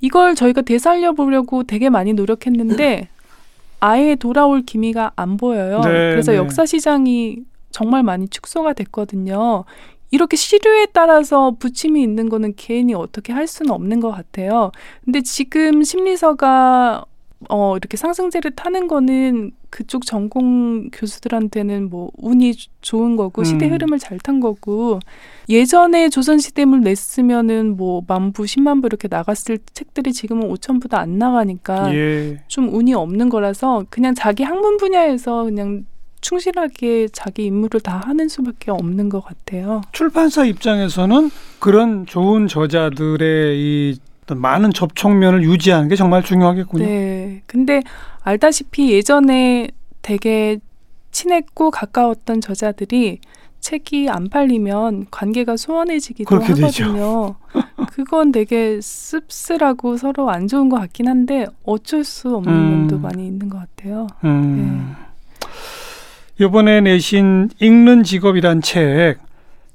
이걸 0.00 0.34
저희가 0.34 0.62
되살려 0.62 1.12
보려고 1.12 1.64
되게 1.64 1.90
많이 1.90 2.12
노력했는데 2.12 3.08
아예 3.80 4.14
돌아올 4.14 4.62
기미가 4.62 5.12
안 5.16 5.36
보여요. 5.36 5.80
네, 5.80 5.90
그래서 6.10 6.32
네. 6.32 6.38
역사 6.38 6.64
시장이 6.66 7.38
정말 7.74 8.04
많이 8.04 8.28
축소가 8.28 8.72
됐거든요. 8.72 9.64
이렇게 10.12 10.36
시류에 10.36 10.86
따라서 10.92 11.56
부침이 11.58 12.00
있는 12.00 12.28
거는 12.28 12.54
개인이 12.54 12.94
어떻게 12.94 13.32
할 13.32 13.48
수는 13.48 13.72
없는 13.72 13.98
것 13.98 14.12
같아요. 14.12 14.70
근데 15.04 15.22
지금 15.22 15.82
심리서가 15.82 17.04
어, 17.50 17.76
이렇게 17.76 17.96
상승세를 17.96 18.52
타는 18.52 18.86
거는 18.86 19.50
그쪽 19.70 20.06
전공 20.06 20.88
교수들한테는 20.92 21.90
뭐 21.90 22.10
운이 22.16 22.54
좋은 22.80 23.16
거고 23.16 23.42
음. 23.42 23.44
시대 23.44 23.66
흐름을 23.66 23.98
잘 23.98 24.18
탄 24.22 24.38
거고 24.38 25.00
예전에 25.48 26.08
조선시대물 26.08 26.82
냈으면은 26.82 27.76
뭐 27.76 28.02
만부, 28.06 28.46
십만부 28.46 28.86
이렇게 28.86 29.08
나갔을 29.10 29.58
책들이 29.74 30.12
지금은 30.12 30.48
오천 30.48 30.78
부도 30.78 30.96
안 30.96 31.18
나가니까 31.18 31.92
예. 31.92 32.40
좀 32.46 32.72
운이 32.72 32.94
없는 32.94 33.28
거라서 33.30 33.84
그냥 33.90 34.14
자기 34.14 34.44
학문 34.44 34.76
분야에서 34.76 35.42
그냥 35.42 35.84
충실하게 36.24 37.08
자기 37.12 37.44
임무를 37.44 37.80
다 37.80 38.00
하는 38.04 38.28
수밖에 38.28 38.70
없는 38.70 39.10
것 39.10 39.20
같아요. 39.20 39.82
출판사 39.92 40.44
입장에서는 40.44 41.30
그런 41.58 42.06
좋은 42.06 42.48
저자들의 42.48 43.58
이 43.58 43.98
많은 44.34 44.72
접촉면을 44.72 45.44
유지하는 45.44 45.88
게 45.88 45.96
정말 45.96 46.22
중요하겠군요. 46.22 46.86
네. 46.86 47.42
근데 47.46 47.82
알다시피 48.22 48.90
예전에 48.90 49.68
되게 50.00 50.58
친했고 51.10 51.70
가까웠던 51.70 52.40
저자들이 52.40 53.20
책이 53.60 54.08
안 54.08 54.28
팔리면 54.28 55.06
관계가 55.10 55.58
소원해지기도 55.58 56.34
하거든요. 56.36 57.34
그건 57.92 58.32
되게 58.32 58.80
씁쓸하고 58.80 59.98
서로 59.98 60.30
안 60.30 60.48
좋은 60.48 60.70
것 60.70 60.78
같긴 60.80 61.06
한데 61.06 61.46
어쩔 61.64 62.02
수 62.02 62.34
없는 62.34 62.52
음. 62.52 62.70
면도 62.70 62.98
많이 62.98 63.26
있는 63.26 63.50
것 63.50 63.58
같아요. 63.58 64.06
음. 64.24 64.96
네. 64.98 65.04
이번에 66.40 66.80
내신 66.80 67.50
읽는 67.60 68.02
직업이란 68.02 68.60
책, 68.62 69.18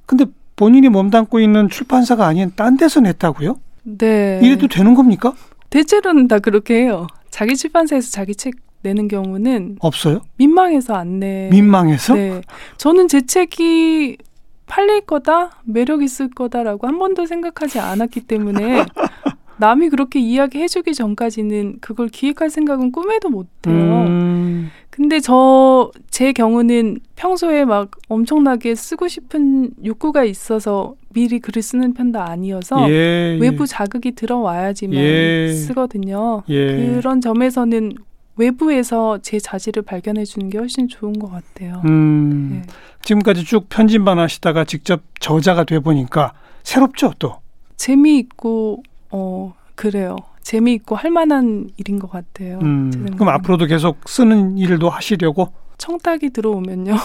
근데 0.05 0.25
본인이 0.55 0.89
몸담고 0.89 1.39
있는 1.39 1.69
출판사가 1.69 2.25
아닌 2.25 2.51
딴 2.55 2.75
데서 2.75 2.99
냈다고요? 2.99 3.59
네. 3.83 4.39
이래도 4.43 4.67
되는 4.67 4.93
겁니까? 4.93 5.33
대체로는 5.69 6.27
다 6.27 6.39
그렇게 6.39 6.81
해요. 6.81 7.07
자기 7.29 7.55
출판사에서 7.55 8.11
자기 8.11 8.35
책 8.35 8.55
내는 8.81 9.07
경우는 9.07 9.77
없어요. 9.79 10.21
민망해서 10.37 10.95
안 10.95 11.19
내. 11.19 11.49
민망해서? 11.51 12.13
네. 12.15 12.41
저는 12.77 13.07
제 13.07 13.21
책이 13.25 14.17
팔릴 14.65 15.01
거다, 15.01 15.61
매력 15.63 16.03
있을 16.03 16.29
거다라고 16.29 16.87
한 16.87 16.99
번도 16.99 17.25
생각하지 17.25 17.79
않았기 17.79 18.21
때문에 18.21 18.85
남이 19.59 19.89
그렇게 19.89 20.19
이야기해주기 20.19 20.93
전까지는 20.93 21.77
그걸 21.81 22.07
기획할 22.07 22.49
생각은 22.49 22.91
꿈에도 22.91 23.29
못해요. 23.29 24.05
음. 24.07 24.71
근데 24.89 25.19
저 25.19 25.91
제 26.19 26.33
경우는 26.33 26.99
평소에 27.15 27.63
막 27.63 27.91
엄청나게 28.09 28.75
쓰고 28.75 29.07
싶은 29.07 29.71
욕구가 29.85 30.25
있어서 30.25 30.95
미리 31.13 31.39
글을 31.39 31.61
쓰는 31.61 31.93
편도 31.93 32.19
아니어서 32.19 32.89
예, 32.89 33.35
예. 33.35 33.37
외부 33.39 33.65
자극이 33.65 34.11
들어와야지만 34.15 34.97
예. 34.97 35.53
쓰거든요. 35.53 36.43
예. 36.49 36.75
그런 36.93 37.21
점에서는 37.21 37.93
외부에서 38.35 39.19
제 39.21 39.39
자질을 39.39 39.83
발견해 39.83 40.25
주는 40.25 40.49
게 40.49 40.57
훨씬 40.57 40.89
좋은 40.89 41.17
것 41.19 41.31
같아요. 41.31 41.81
음, 41.85 42.49
네. 42.51 42.73
지금까지 43.03 43.45
쭉 43.45 43.69
편집만 43.69 44.19
하시다가 44.19 44.65
직접 44.65 45.01
저자가 45.21 45.63
돼 45.63 45.79
보니까 45.79 46.33
새롭죠, 46.63 47.13
또. 47.17 47.37
재미있고 47.77 48.83
어 49.11 49.53
그래요. 49.75 50.15
재미있고 50.41 50.95
할 50.95 51.11
만한 51.11 51.69
일인 51.77 51.99
것 51.99 52.09
같아요. 52.09 52.59
음, 52.61 53.11
그럼 53.13 53.29
앞으로도 53.29 53.65
계속 53.67 54.07
쓰는 54.07 54.57
일도 54.57 54.89
하시려고? 54.89 55.53
청탁이 55.77 56.31
들어오면요. 56.31 56.95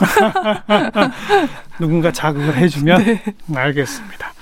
누군가 1.79 2.11
자극을 2.11 2.57
해주면 2.57 3.05
네. 3.05 3.23
알겠습니다. 3.55 4.33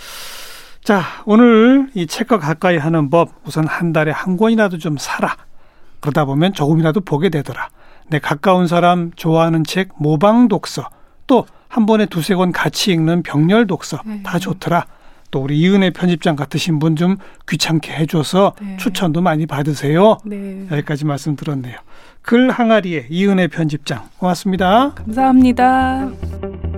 자, 0.83 1.03
오늘 1.27 1.91
이 1.95 2.07
책과 2.07 2.39
가까이 2.39 2.79
하는 2.79 3.11
법 3.11 3.31
우선 3.45 3.67
한 3.67 3.93
달에 3.93 4.11
한 4.11 4.37
권이라도 4.37 4.79
좀 4.79 4.97
사라. 4.97 5.37
그러다 6.01 6.25
보면 6.25 6.55
조금이라도 6.55 7.03
보게 7.03 7.29
되더라. 7.29 7.69
내 8.09 8.19
가까운 8.19 8.67
사람 8.67 9.11
좋아하는 9.15 9.65
책 9.65 9.91
모방 9.99 10.49
독서 10.49 10.89
또 11.27 11.47
한 11.73 11.87
번에 11.87 12.05
두세 12.05 12.35
권 12.35 12.53
같이 12.53 12.93
읽는 12.93 13.23
병렬 13.23 13.67
독서 13.67 13.99
네. 14.05 14.23
다 14.23 14.39
좋더라. 14.39 14.85
또 15.33 15.41
우리 15.41 15.59
이은혜 15.59 15.91
편집장 15.91 16.37
같으신 16.37 16.79
분 16.79 16.93
좀 16.95 17.17
귀찮게 17.49 17.91
해줘서 17.93 18.53
네. 18.61 18.77
추천도 18.77 19.23
많이 19.23 19.47
받으세요. 19.47 20.19
네. 20.25 20.67
여기까지 20.71 21.05
말씀 21.07 21.35
들었네요. 21.37 21.75
글 22.21 22.51
항아리의 22.51 23.07
이은혜 23.09 23.49
편집장 23.49 24.09
고맙습니다. 24.19 24.93
감사합니다. 24.95 26.72